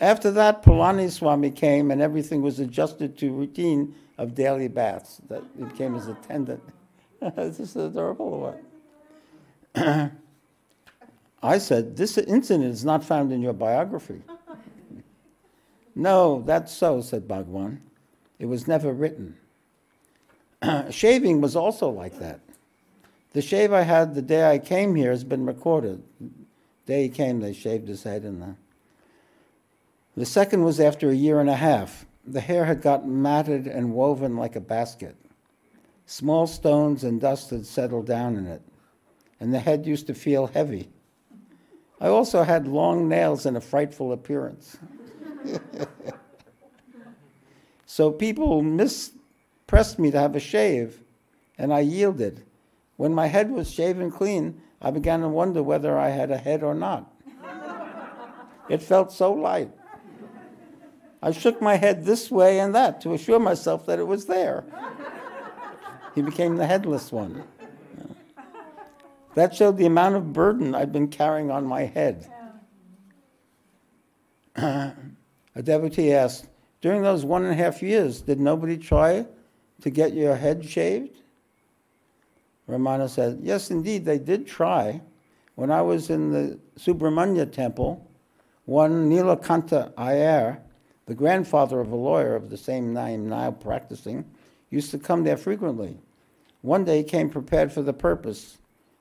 After 0.00 0.30
that, 0.32 0.62
Palani 0.62 1.10
Swami 1.10 1.50
came 1.50 1.90
and 1.90 2.00
everything 2.00 2.42
was 2.42 2.60
adjusted 2.60 3.18
to 3.18 3.32
routine 3.32 3.94
of 4.16 4.34
daily 4.34 4.68
baths. 4.68 5.20
That 5.28 5.42
it 5.58 5.68
became 5.68 5.94
his 5.94 6.06
attendant. 6.06 6.62
this 7.20 7.58
is 7.58 7.76
adorable 7.76 8.26
or 8.26 8.54
what? 9.74 10.12
I 11.42 11.58
said, 11.58 11.96
This 11.96 12.16
incident 12.18 12.72
is 12.72 12.84
not 12.84 13.04
found 13.04 13.32
in 13.32 13.42
your 13.42 13.52
biography. 13.52 14.22
no, 15.94 16.42
that's 16.46 16.72
so, 16.72 17.00
said 17.00 17.26
Bhagwan. 17.26 17.80
It 18.38 18.46
was 18.46 18.68
never 18.68 18.92
written. 18.92 19.36
Shaving 20.90 21.40
was 21.40 21.56
also 21.56 21.88
like 21.88 22.18
that. 22.18 22.40
The 23.32 23.42
shave 23.42 23.72
I 23.72 23.82
had 23.82 24.14
the 24.14 24.22
day 24.22 24.50
I 24.50 24.58
came 24.58 24.94
here 24.94 25.10
has 25.10 25.22
been 25.22 25.44
recorded. 25.44 26.02
The 26.20 26.30
day 26.86 27.02
he 27.04 27.08
came, 27.08 27.40
they 27.40 27.52
shaved 27.52 27.88
his 27.88 28.02
head 28.02 28.22
and 28.22 28.42
the. 28.42 28.56
The 30.18 30.26
second 30.26 30.64
was 30.64 30.80
after 30.80 31.10
a 31.10 31.14
year 31.14 31.38
and 31.38 31.48
a 31.48 31.54
half. 31.54 32.04
The 32.26 32.40
hair 32.40 32.64
had 32.64 32.82
gotten 32.82 33.22
matted 33.22 33.68
and 33.68 33.94
woven 33.94 34.36
like 34.36 34.56
a 34.56 34.60
basket. 34.60 35.14
Small 36.06 36.48
stones 36.48 37.04
and 37.04 37.20
dust 37.20 37.50
had 37.50 37.64
settled 37.64 38.06
down 38.06 38.34
in 38.34 38.48
it, 38.48 38.60
and 39.38 39.54
the 39.54 39.60
head 39.60 39.86
used 39.86 40.08
to 40.08 40.14
feel 40.14 40.48
heavy. 40.48 40.88
I 42.00 42.08
also 42.08 42.42
had 42.42 42.66
long 42.66 43.08
nails 43.08 43.46
and 43.46 43.56
a 43.56 43.60
frightful 43.60 44.10
appearance. 44.10 44.76
so 47.86 48.10
people 48.10 48.60
pressed 49.68 50.00
me 50.00 50.10
to 50.10 50.18
have 50.18 50.34
a 50.34 50.40
shave, 50.40 51.00
and 51.56 51.72
I 51.72 51.78
yielded. 51.78 52.42
When 52.96 53.14
my 53.14 53.28
head 53.28 53.52
was 53.52 53.70
shaven 53.70 54.10
clean, 54.10 54.60
I 54.82 54.90
began 54.90 55.20
to 55.20 55.28
wonder 55.28 55.62
whether 55.62 55.96
I 55.96 56.08
had 56.08 56.32
a 56.32 56.38
head 56.38 56.64
or 56.64 56.74
not. 56.74 57.08
it 58.68 58.82
felt 58.82 59.12
so 59.12 59.32
light. 59.32 59.70
I 61.22 61.32
shook 61.32 61.60
my 61.60 61.76
head 61.76 62.04
this 62.04 62.30
way 62.30 62.60
and 62.60 62.74
that 62.74 63.00
to 63.02 63.14
assure 63.14 63.38
myself 63.40 63.86
that 63.86 63.98
it 63.98 64.06
was 64.06 64.26
there. 64.26 64.64
he 66.14 66.22
became 66.22 66.56
the 66.56 66.66
headless 66.66 67.10
one. 67.10 67.42
That 69.34 69.54
showed 69.54 69.76
the 69.76 69.86
amount 69.86 70.16
of 70.16 70.32
burden 70.32 70.74
I'd 70.74 70.92
been 70.92 71.08
carrying 71.08 71.50
on 71.50 71.64
my 71.64 71.82
head. 71.82 72.30
a 74.56 74.94
devotee 75.62 76.12
asked, 76.12 76.46
During 76.80 77.02
those 77.02 77.24
one 77.24 77.44
and 77.44 77.52
a 77.52 77.56
half 77.56 77.82
years, 77.82 78.20
did 78.20 78.40
nobody 78.40 78.76
try 78.76 79.26
to 79.82 79.90
get 79.90 80.12
your 80.14 80.34
head 80.34 80.64
shaved? 80.64 81.20
Ramana 82.68 83.08
said, 83.08 83.38
Yes, 83.42 83.70
indeed, 83.70 84.04
they 84.04 84.18
did 84.18 84.46
try. 84.46 85.00
When 85.54 85.70
I 85.70 85.82
was 85.82 86.10
in 86.10 86.30
the 86.30 86.58
Subramanya 86.78 87.50
temple, 87.50 88.08
one 88.64 89.10
Nilakanta 89.10 89.92
Iyer, 89.96 90.62
the 91.08 91.14
grandfather 91.14 91.80
of 91.80 91.90
a 91.90 91.96
lawyer 91.96 92.36
of 92.36 92.50
the 92.50 92.56
same 92.58 92.92
name 92.92 93.30
now 93.30 93.50
practicing, 93.50 94.26
used 94.68 94.90
to 94.90 94.98
come 94.98 95.24
there 95.24 95.38
frequently. 95.38 95.96
One 96.60 96.84
day 96.84 96.98
he 96.98 97.02
came 97.02 97.30
prepared 97.30 97.72
for 97.72 97.80
the 97.80 97.94
purpose. 97.94 98.58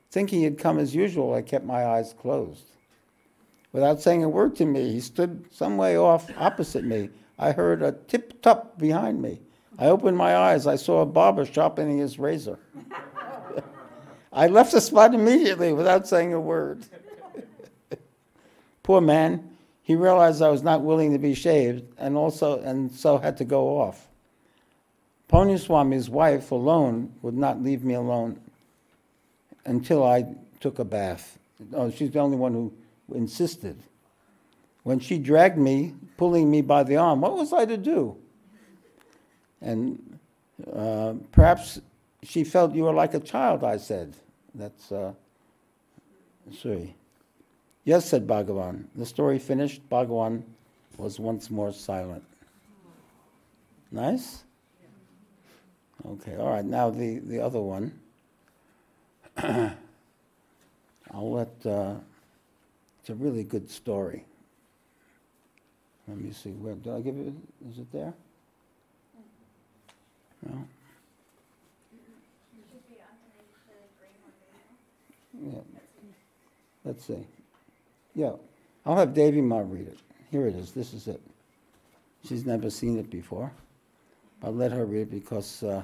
Thinking 0.10 0.40
he'd 0.40 0.58
come 0.58 0.80
as 0.80 0.96
usual, 0.96 1.34
I 1.34 1.42
kept 1.42 1.66
my 1.66 1.86
eyes 1.86 2.16
closed. 2.18 2.64
Without 3.74 4.02
saying 4.02 4.24
a 4.24 4.30
word 4.30 4.56
to 4.56 4.66
me, 4.66 4.94
he 4.94 5.02
stood 5.02 5.44
some 5.52 5.76
way 5.76 5.98
off 5.98 6.32
opposite 6.38 6.86
me. 6.86 7.10
I 7.38 7.52
heard 7.52 7.84
a 7.84 7.92
tip 7.92 8.42
top 8.42 8.80
behind 8.80 9.22
me. 9.22 9.42
I 9.78 9.88
opened 9.88 10.16
my 10.16 10.34
eyes. 10.34 10.66
I 10.66 10.78
saw 10.78 11.02
a 11.02 11.06
barber 11.06 11.44
sharpening 11.44 11.98
his 11.98 12.18
razor. 12.18 12.58
I 14.32 14.48
left 14.48 14.72
the 14.72 14.80
spot 14.80 15.14
immediately 15.14 15.74
without 15.74 16.08
saying 16.08 16.34
a 16.34 16.40
word. 16.40 16.86
Poor 18.84 19.02
man, 19.02 19.57
he 19.88 19.96
realized 19.96 20.42
I 20.42 20.50
was 20.50 20.64
not 20.64 20.82
willing 20.82 21.14
to 21.14 21.18
be 21.18 21.34
shaved 21.34 21.82
and 21.98 22.18
also 22.18 22.60
and 22.60 22.92
so 22.92 23.18
had 23.18 23.38
to 23.38 23.46
go 23.46 23.80
off. 23.80 24.06
Palani 25.32 25.58
Swami's 25.58 26.10
wife 26.10 26.52
alone 26.52 27.14
would 27.22 27.38
not 27.38 27.64
leave 27.64 27.86
me 27.86 27.94
alone 27.94 28.38
until 29.66 30.04
I 30.04 30.26
took 30.60 30.80
a 30.80 30.84
bath. 30.84 31.40
Oh, 31.74 31.90
she's 31.90 32.12
the 32.12 32.20
only 32.20 32.36
one 32.36 32.52
who 32.52 32.74
insisted. 33.16 33.82
When 34.84 35.00
she 35.00 35.18
dragged 35.18 35.58
me, 35.58 35.94
pulling 36.18 36.52
me 36.52 36.62
by 36.62 36.84
the 36.84 36.98
arm, 36.98 37.22
what 37.22 37.38
was 37.38 37.54
I 37.54 37.64
to 37.64 37.78
do? 37.78 38.18
And 39.62 40.20
uh, 40.70 41.14
perhaps 41.32 41.80
she 42.24 42.44
felt 42.44 42.76
you 42.76 42.84
were 42.84 42.94
like 42.94 43.14
a 43.14 43.22
child, 43.22 43.64
I 43.64 43.78
said. 43.78 44.18
That's 44.54 44.92
uh, 44.92 45.14
Suri. 46.52 46.92
Yes, 47.88 48.04
said 48.10 48.28
Bhagavan. 48.28 48.84
The 48.98 49.06
story 49.06 49.40
finished. 49.40 49.80
Bhagavan 49.90 50.44
was 50.98 51.22
once 51.22 51.50
more 51.50 51.72
silent. 51.72 52.22
Nice? 53.94 54.44
Okay, 56.06 56.36
all 56.36 56.50
right. 56.50 56.66
Now 56.66 56.90
the, 56.90 57.20
the 57.20 57.40
other 57.40 57.62
one. 57.62 57.98
I'll 59.38 59.72
let, 61.14 61.66
uh, 61.66 61.94
it's 63.00 63.10
a 63.10 63.16
really 63.16 63.46
good 63.46 63.72
story. 63.72 64.26
Let 66.10 66.18
me 66.18 66.34
see, 66.34 66.50
where, 66.52 66.76
did 66.76 66.94
I 66.94 67.00
give 67.00 67.18
it, 67.18 67.34
is 67.72 67.80
it 67.80 67.90
there? 67.94 68.14
No? 70.46 70.68
Yeah. 75.42 75.60
Let's 76.84 77.06
see. 77.06 77.26
Yeah, 78.18 78.32
I'll 78.84 78.98
have 78.98 79.14
Davy 79.14 79.42
Ma 79.42 79.60
read 79.60 79.88
it. 79.88 80.00
Here 80.32 80.48
it 80.48 80.56
is, 80.56 80.72
this 80.72 80.92
is 80.92 81.08
it. 81.08 81.22
She's 82.28 82.48
never 82.48 82.72
seen 82.72 82.98
it 82.98 83.12
before. 83.12 83.52
I'll 84.42 84.56
let 84.56 84.72
her 84.72 84.86
read 84.86 85.02
it 85.02 85.12
because 85.12 85.62
uh, 85.62 85.84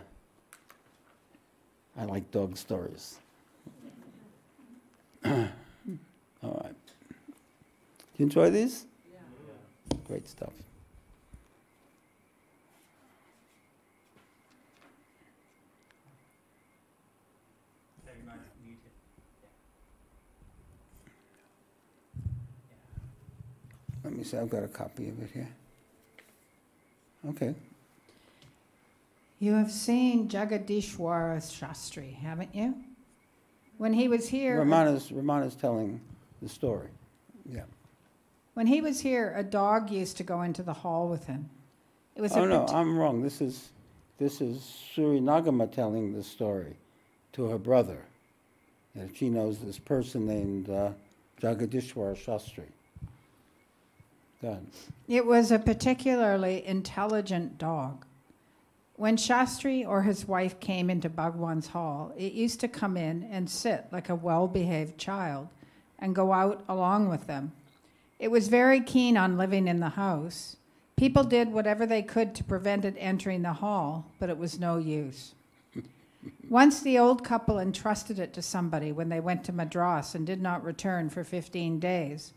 I 1.96 2.06
like 2.06 2.32
dog 2.32 2.58
stories. 2.58 3.20
All 5.26 5.32
right. 6.42 6.74
Do 6.74 8.18
you 8.18 8.24
enjoy 8.26 8.50
these? 8.50 8.88
Yeah. 9.12 9.98
Great 10.08 10.28
stuff. 10.28 10.54
See, 24.24 24.38
I've 24.38 24.50
got 24.50 24.64
a 24.64 24.68
copy 24.68 25.10
of 25.10 25.22
it 25.22 25.30
here. 25.34 25.50
Okay. 27.30 27.54
You 29.40 29.54
have 29.54 29.72
seen 29.72 30.30
Jagadishwara 30.30 31.38
Shastri, 31.40 32.16
haven't 32.16 32.54
you? 32.56 32.76
When 33.78 33.94
he 33.94 34.08
was 34.08 34.30
here, 34.30 34.64
Ramana's, 34.64 35.10
Ramana's 35.10 35.56
telling 35.56 36.00
the 36.42 36.48
story. 36.50 36.90
Yeah. 37.50 37.64
when 38.54 38.68
he 38.68 38.80
was 38.80 39.02
here, 39.02 39.34
a 39.36 39.44
dog 39.44 39.90
used 39.90 40.16
to 40.18 40.24
go 40.24 40.44
into 40.44 40.64
the 40.64 40.74
hall 40.74 41.10
with 41.10 41.26
him. 41.26 41.50
It 42.16 42.22
was 42.22 42.32
Oh, 42.38 42.44
a 42.44 42.48
no, 42.48 42.66
I'm 42.68 42.98
wrong. 42.98 43.22
This 43.22 43.42
is, 43.42 43.70
this 44.20 44.40
is 44.40 44.60
Suri 44.96 45.20
Nagamma 45.22 45.70
telling 45.72 46.14
the 46.14 46.24
story 46.24 46.76
to 47.34 47.46
her 47.46 47.58
brother. 47.58 47.98
And 48.96 49.14
she 49.18 49.30
knows 49.30 49.60
this 49.60 49.80
person 49.80 50.26
named 50.28 50.70
uh, 50.70 50.92
Jagadishwara 51.42 52.16
Shastri. 52.16 52.68
It 55.08 55.26
was 55.26 55.52
a 55.52 55.60
particularly 55.60 56.66
intelligent 56.66 57.58
dog. 57.58 58.06
When 58.96 59.18
Shastri 59.18 59.88
or 59.88 60.04
his 60.04 60.28
wife 60.28 60.60
came 60.60 60.90
into 60.90 61.10
Bhagwan's 61.10 61.68
hall, 61.68 62.14
it 62.18 62.34
used 62.34 62.60
to 62.60 62.68
come 62.68 62.96
in 62.96 63.24
and 63.24 63.50
sit 63.50 63.86
like 63.92 64.10
a 64.10 64.16
well 64.16 64.48
behaved 64.48 64.98
child 64.98 65.48
and 65.98 66.16
go 66.16 66.34
out 66.34 66.64
along 66.68 67.10
with 67.10 67.28
them. 67.28 67.54
It 68.20 68.32
was 68.32 68.48
very 68.48 68.82
keen 68.82 69.18
on 69.18 69.38
living 69.38 69.68
in 69.68 69.80
the 69.80 69.90
house. 69.90 70.58
People 70.96 71.24
did 71.24 71.52
whatever 71.52 71.86
they 71.86 72.04
could 72.04 72.36
to 72.36 72.44
prevent 72.44 72.86
it 72.86 72.96
entering 72.98 73.42
the 73.42 73.54
hall, 73.54 74.06
but 74.20 74.30
it 74.30 74.38
was 74.38 74.60
no 74.60 74.78
use. 74.78 75.34
Once 76.50 76.82
the 76.82 77.00
old 77.00 77.24
couple 77.24 77.60
entrusted 77.60 78.20
it 78.20 78.34
to 78.34 78.42
somebody 78.42 78.92
when 78.92 79.10
they 79.10 79.20
went 79.20 79.44
to 79.44 79.52
Madras 79.52 80.14
and 80.14 80.26
did 80.26 80.42
not 80.42 80.64
return 80.64 81.10
for 81.10 81.24
15 81.24 81.80
days. 81.80 82.34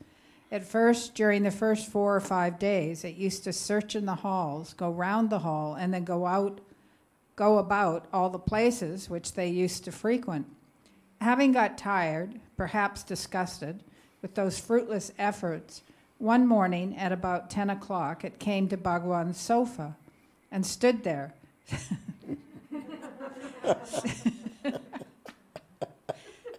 At 0.51 0.65
first, 0.65 1.15
during 1.15 1.43
the 1.43 1.51
first 1.51 1.91
four 1.91 2.15
or 2.15 2.21
five 2.21 2.59
days, 2.59 3.05
it 3.05 3.17
used 3.17 3.45
to 3.45 3.53
search 3.53 3.97
in 3.97 4.07
the 4.07 4.15
halls, 4.15 4.75
go 4.75 4.91
round 4.91 5.29
the 5.29 5.41
hall, 5.41 5.75
and 5.75 5.93
then 5.93 6.05
go 6.05 6.25
out, 6.27 6.61
go 7.35 7.59
about 7.59 8.07
all 8.13 8.31
the 8.31 8.39
places 8.39 9.11
which 9.11 9.33
they 9.33 9.49
used 9.49 9.85
to 9.85 9.93
frequent. 9.93 10.47
Having 11.21 11.53
got 11.53 11.77
tired, 11.77 12.39
perhaps 12.57 13.03
disgusted, 13.03 13.83
with 14.23 14.35
those 14.35 14.61
fruitless 14.61 15.13
efforts, 15.19 15.83
one 16.19 16.47
morning 16.47 16.97
at 16.97 17.13
about 17.13 17.51
10 17.51 17.71
o'clock 17.71 18.25
it 18.25 18.39
came 18.39 18.69
to 18.69 18.77
Bhagwan's 18.77 19.39
sofa 19.39 19.97
and 20.51 20.65
stood 20.65 21.03
there. 21.05 21.35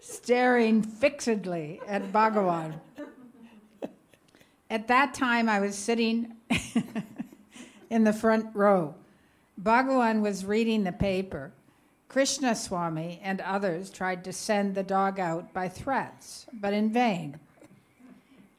Staring 0.01 0.81
fixedly 0.81 1.79
at 1.87 2.11
Bhagawan. 2.11 2.73
At 4.69 4.87
that 4.87 5.13
time, 5.13 5.47
I 5.47 5.59
was 5.59 5.75
sitting 5.75 6.35
in 7.89 8.03
the 8.03 8.13
front 8.13 8.55
row. 8.55 8.95
Bhagawan 9.61 10.21
was 10.21 10.45
reading 10.45 10.83
the 10.83 10.91
paper. 10.91 11.51
Krishna 12.09 12.55
Swami 12.55 13.19
and 13.23 13.41
others 13.41 13.89
tried 13.89 14.23
to 14.23 14.33
send 14.33 14.75
the 14.75 14.83
dog 14.83 15.19
out 15.19 15.53
by 15.53 15.67
threats, 15.67 16.45
but 16.53 16.73
in 16.73 16.91
vain. 16.91 17.39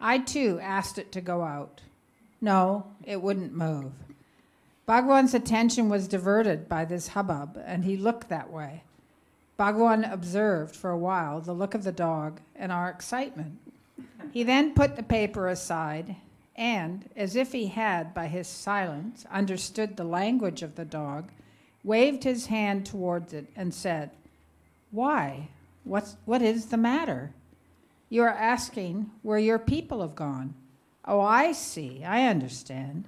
I 0.00 0.18
too 0.18 0.58
asked 0.62 0.98
it 0.98 1.12
to 1.12 1.20
go 1.20 1.42
out. 1.42 1.82
No, 2.40 2.86
it 3.04 3.20
wouldn't 3.20 3.52
move. 3.52 3.92
Bhagwan's 4.86 5.34
attention 5.34 5.88
was 5.88 6.08
diverted 6.08 6.68
by 6.68 6.84
this 6.84 7.08
hubbub, 7.08 7.60
and 7.64 7.84
he 7.84 7.96
looked 7.96 8.28
that 8.28 8.50
way. 8.50 8.84
Bhagwan 9.56 10.04
observed 10.04 10.74
for 10.74 10.90
a 10.90 10.96
while 10.96 11.40
the 11.40 11.52
look 11.52 11.74
of 11.74 11.84
the 11.84 11.92
dog 11.92 12.40
and 12.54 12.70
our 12.70 12.88
excitement. 12.88 13.58
He 14.32 14.42
then 14.42 14.74
put 14.74 14.96
the 14.96 15.02
paper 15.02 15.48
aside 15.48 16.16
and, 16.56 17.08
as 17.16 17.36
if 17.36 17.52
he 17.52 17.68
had, 17.68 18.12
by 18.12 18.26
his 18.26 18.48
silence, 18.48 19.24
understood 19.30 19.96
the 19.96 20.04
language 20.04 20.62
of 20.62 20.74
the 20.74 20.84
dog, 20.84 21.30
waved 21.84 22.24
his 22.24 22.46
hand 22.46 22.84
towards 22.84 23.32
it 23.32 23.46
and 23.54 23.72
said, 23.72 24.10
Why? 24.90 25.48
What's, 25.84 26.16
what 26.24 26.42
is 26.42 26.66
the 26.66 26.76
matter? 26.76 27.32
You 28.10 28.22
are 28.22 28.28
asking 28.28 29.10
where 29.22 29.38
your 29.38 29.58
people 29.58 30.00
have 30.00 30.16
gone. 30.16 30.54
Oh, 31.04 31.20
I 31.20 31.52
see. 31.52 32.02
I 32.04 32.26
understand. 32.26 33.04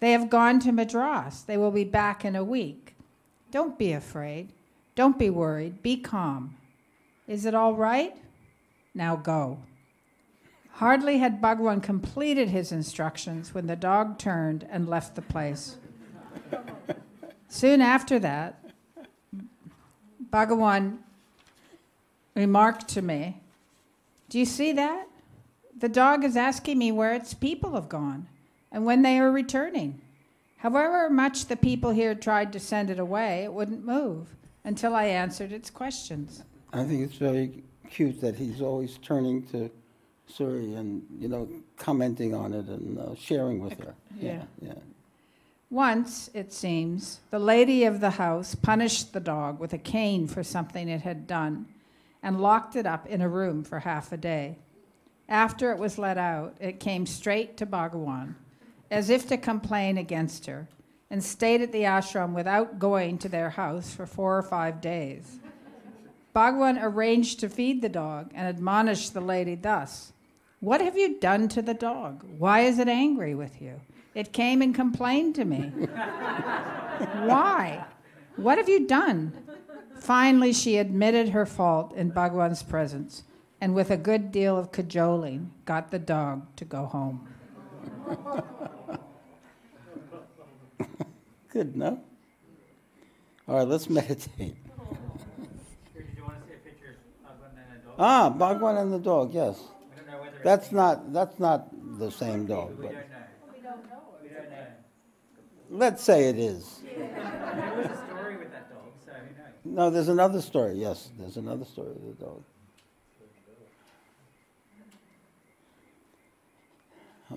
They 0.00 0.12
have 0.12 0.28
gone 0.28 0.58
to 0.60 0.72
Madras. 0.72 1.42
They 1.42 1.56
will 1.56 1.70
be 1.70 1.84
back 1.84 2.24
in 2.24 2.34
a 2.34 2.44
week. 2.44 2.96
Don't 3.50 3.78
be 3.78 3.92
afraid. 3.92 4.52
Don't 4.94 5.18
be 5.18 5.30
worried. 5.30 5.82
Be 5.82 5.96
calm. 5.96 6.56
Is 7.28 7.46
it 7.46 7.54
all 7.54 7.74
right? 7.74 8.16
Now 8.94 9.16
go. 9.16 9.58
Hardly 10.72 11.18
had 11.18 11.40
Bhagwan 11.40 11.80
completed 11.80 12.48
his 12.48 12.72
instructions 12.72 13.54
when 13.54 13.66
the 13.66 13.76
dog 13.76 14.18
turned 14.18 14.66
and 14.70 14.88
left 14.88 15.14
the 15.14 15.22
place. 15.22 15.76
Soon 17.48 17.80
after 17.80 18.18
that, 18.18 18.64
Bhagawan 20.30 20.98
remarked 22.34 22.88
to 22.88 23.02
me, 23.02 23.40
Do 24.28 24.38
you 24.38 24.46
see 24.46 24.72
that? 24.72 25.06
The 25.76 25.88
dog 25.88 26.24
is 26.24 26.36
asking 26.36 26.78
me 26.78 26.92
where 26.92 27.12
its 27.12 27.34
people 27.34 27.74
have 27.74 27.88
gone 27.88 28.28
and 28.70 28.84
when 28.84 29.02
they 29.02 29.18
are 29.18 29.30
returning. 29.30 30.00
However 30.58 31.08
much 31.10 31.46
the 31.46 31.56
people 31.56 31.90
here 31.90 32.14
tried 32.14 32.52
to 32.52 32.60
send 32.60 32.90
it 32.90 32.98
away, 32.98 33.44
it 33.44 33.52
wouldn't 33.52 33.84
move 33.84 34.28
until 34.62 34.94
I 34.94 35.06
answered 35.06 35.52
its 35.52 35.70
questions. 35.70 36.42
I 36.72 36.84
think 36.84 37.02
it's 37.02 37.16
very 37.16 37.64
cute 37.88 38.20
that 38.20 38.36
he's 38.36 38.60
always 38.60 38.98
turning 38.98 39.42
to 39.48 39.70
Suri 40.30 40.76
and, 40.76 41.02
you 41.18 41.28
know, 41.28 41.48
commenting 41.76 42.34
on 42.34 42.52
it 42.52 42.66
and 42.66 42.98
uh, 42.98 43.14
sharing 43.14 43.62
with 43.62 43.78
her. 43.80 43.94
Yeah. 44.18 44.44
Yeah. 44.60 44.74
Once, 45.70 46.30
it 46.34 46.52
seems, 46.52 47.20
the 47.30 47.38
lady 47.38 47.84
of 47.84 48.00
the 48.00 48.10
house 48.10 48.54
punished 48.54 49.12
the 49.12 49.20
dog 49.20 49.60
with 49.60 49.72
a 49.72 49.78
cane 49.78 50.26
for 50.26 50.42
something 50.42 50.88
it 50.88 51.02
had 51.02 51.26
done 51.26 51.66
and 52.22 52.40
locked 52.40 52.74
it 52.74 52.86
up 52.86 53.06
in 53.06 53.20
a 53.20 53.28
room 53.28 53.62
for 53.62 53.78
half 53.78 54.12
a 54.12 54.16
day. 54.16 54.58
After 55.28 55.70
it 55.70 55.78
was 55.78 55.96
let 55.96 56.18
out, 56.18 56.56
it 56.60 56.80
came 56.80 57.06
straight 57.06 57.56
to 57.58 57.66
Bhagawan, 57.66 58.34
as 58.90 59.10
if 59.10 59.28
to 59.28 59.36
complain 59.36 59.96
against 59.96 60.46
her, 60.46 60.66
and 61.08 61.22
stayed 61.22 61.62
at 61.62 61.70
the 61.70 61.82
ashram 61.82 62.32
without 62.32 62.80
going 62.80 63.16
to 63.18 63.28
their 63.28 63.50
house 63.50 63.94
for 63.94 64.06
four 64.06 64.36
or 64.36 64.42
five 64.42 64.80
days. 64.80 65.38
Bhagawan 66.34 66.78
arranged 66.82 67.38
to 67.40 67.48
feed 67.48 67.80
the 67.80 67.88
dog 67.88 68.32
and 68.34 68.48
admonished 68.48 69.14
the 69.14 69.20
lady 69.20 69.54
thus 69.54 70.12
What 70.60 70.82
have 70.82 70.96
you 70.96 71.18
done 71.18 71.48
to 71.48 71.62
the 71.62 71.74
dog? 71.74 72.22
Why 72.36 72.60
is 72.60 72.78
it 72.78 72.86
angry 72.86 73.34
with 73.34 73.60
you? 73.62 73.80
It 74.14 74.32
came 74.32 74.60
and 74.60 74.74
complained 74.74 75.34
to 75.36 75.44
me. 75.46 75.60
Why? 77.24 77.84
What 78.36 78.58
have 78.58 78.68
you 78.68 78.86
done? 78.86 79.32
Finally, 79.98 80.52
she 80.52 80.76
admitted 80.76 81.30
her 81.30 81.46
fault 81.46 81.94
in 81.94 82.10
Bhagwan's 82.10 82.62
presence 82.62 83.22
and, 83.60 83.74
with 83.74 83.90
a 83.90 83.96
good 83.96 84.30
deal 84.32 84.58
of 84.58 84.70
cajoling, 84.70 85.50
got 85.64 85.90
the 85.90 85.98
dog 85.98 86.46
to 86.56 86.64
go 86.64 86.84
home. 86.86 87.26
Good, 91.48 91.76
no? 91.76 92.00
All 93.48 93.56
right, 93.56 93.66
let's 93.66 93.90
meditate. 93.90 94.28
Did 94.38 96.06
you 96.16 96.22
want 96.22 96.40
to 96.42 96.48
see 96.48 96.54
a 96.54 96.58
picture 96.58 96.96
of 97.24 97.40
Bhagwan 97.40 97.50
and 97.56 97.80
a 97.80 97.84
dog? 97.84 97.94
Ah, 97.98 98.30
Bhagwan 98.30 98.76
and 98.76 98.92
the 98.92 98.98
dog, 98.98 99.34
yes. 99.34 99.60
That's 100.42 100.72
not, 100.72 101.12
that's 101.12 101.38
not 101.38 101.68
the 101.98 102.10
same 102.10 102.46
dog, 102.46 102.80
but 102.80 102.94
don't 102.94 103.02
know. 103.02 103.52
We 103.52 103.60
don't 103.60 103.84
know. 103.84 104.02
We 104.22 104.28
don't 104.28 104.50
know. 104.50 104.56
let's 105.70 106.02
say 106.02 106.28
it 106.28 106.38
is. 106.38 106.80
There 107.60 107.76
was 107.76 107.86
a 107.86 108.06
story 108.06 108.36
with 108.36 108.50
that 108.52 108.70
dog, 108.70 108.92
so 109.04 109.12
who 109.12 109.70
knows? 109.70 109.76
No, 109.76 109.90
there's 109.90 110.08
another 110.08 110.40
story, 110.40 110.74
yes, 110.74 111.10
there's 111.18 111.36
another 111.36 111.64
story 111.64 111.88
with 111.88 112.18
the 112.18 112.24
dog. 112.24 112.42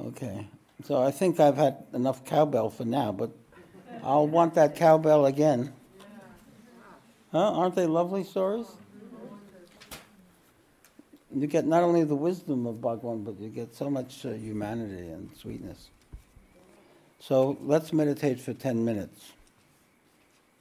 Okay, 0.07 0.47
so 0.85 1.01
I 1.01 1.11
think 1.11 1.39
I've 1.39 1.57
had 1.57 1.77
enough 1.93 2.25
cowbell 2.25 2.69
for 2.69 2.85
now, 2.85 3.11
but 3.11 3.31
I'll 4.03 4.27
want 4.27 4.55
that 4.55 4.75
cowbell 4.75 5.25
again. 5.25 5.71
Huh? 7.31 7.51
Aren't 7.53 7.75
they 7.75 7.85
lovely 7.85 8.23
stories? 8.23 8.67
You 11.35 11.47
get 11.47 11.65
not 11.65 11.81
only 11.81 12.03
the 12.03 12.15
wisdom 12.15 12.67
of 12.67 12.79
Bhagwan, 12.79 13.23
but 13.23 13.39
you 13.39 13.49
get 13.49 13.73
so 13.75 13.89
much 13.89 14.25
uh, 14.25 14.33
humanity 14.33 15.09
and 15.09 15.29
sweetness. 15.35 15.89
So 17.19 17.57
let's 17.63 17.91
meditate 17.91 18.39
for 18.39 18.53
10 18.53 18.85
minutes. 18.85 19.31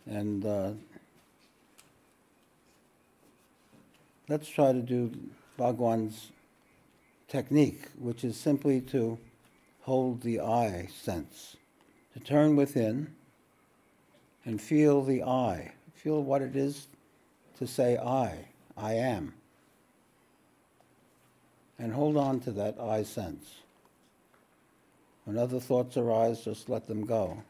And 0.06 0.46
uh, 0.46 0.70
let's 4.28 4.48
try 4.48 4.72
to 4.72 4.80
do 4.80 5.12
Bhagwan's 5.58 6.30
technique, 7.28 7.88
which 7.98 8.24
is 8.24 8.36
simply 8.36 8.80
to 8.80 9.18
hold 9.82 10.22
the 10.22 10.40
I 10.40 10.88
sense, 11.02 11.56
to 12.14 12.20
turn 12.20 12.56
within 12.56 13.14
and 14.44 14.60
feel 14.60 15.02
the 15.02 15.22
I, 15.22 15.72
feel 15.94 16.22
what 16.22 16.42
it 16.42 16.56
is 16.56 16.86
to 17.58 17.66
say 17.66 17.96
I, 17.96 18.46
I 18.76 18.94
am, 18.94 19.34
and 21.78 21.92
hold 21.92 22.16
on 22.16 22.40
to 22.40 22.52
that 22.52 22.78
I 22.78 23.02
sense. 23.02 23.56
When 25.24 25.38
other 25.38 25.60
thoughts 25.60 25.96
arise, 25.96 26.44
just 26.44 26.68
let 26.68 26.86
them 26.86 27.06
go. 27.06 27.42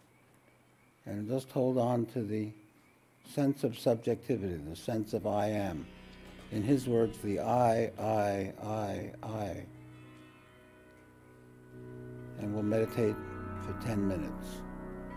And 1.07 1.29
just 1.29 1.51
hold 1.51 1.79
on 1.79 2.07
to 2.07 2.23
the 2.23 2.51
sense 3.29 3.65
of 3.65 3.79
subjectivity, 3.79 4.55
the 4.57 4.77
sense 4.77 5.15
of 5.15 5.27
I 5.27 5.49
am. 5.49 5.87
In 6.51 6.63
his 6.63 6.87
words, 6.87 7.19
the 7.19 7.41
I, 7.41 7.91
I, 7.99 8.53
I, 8.63 9.13
I. 9.23 9.65
And 12.39 12.55
we'll 12.55 12.63
meditate 12.63 13.17
for 13.63 13.73
10 13.87 14.07
minutes. 14.07 14.61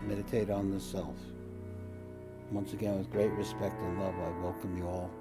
Meditate 0.04 0.50
on 0.50 0.72
the 0.72 0.80
self. 0.80 1.16
Once 2.52 2.74
again, 2.74 2.98
with 2.98 3.12
great 3.12 3.32
respect 3.32 3.76
and 3.82 4.00
love, 4.00 4.14
I 4.16 4.42
welcome 4.42 4.78
you 4.78 4.88
all 4.88 5.12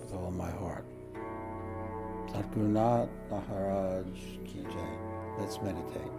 with 0.00 0.12
all 0.12 0.30
my 0.30 0.50
heart. 0.50 0.84
Maharaj 3.30 4.06
Ki 4.44 4.62
Jai. 4.62 4.94
Let's 5.38 5.60
meditate. 5.62 6.17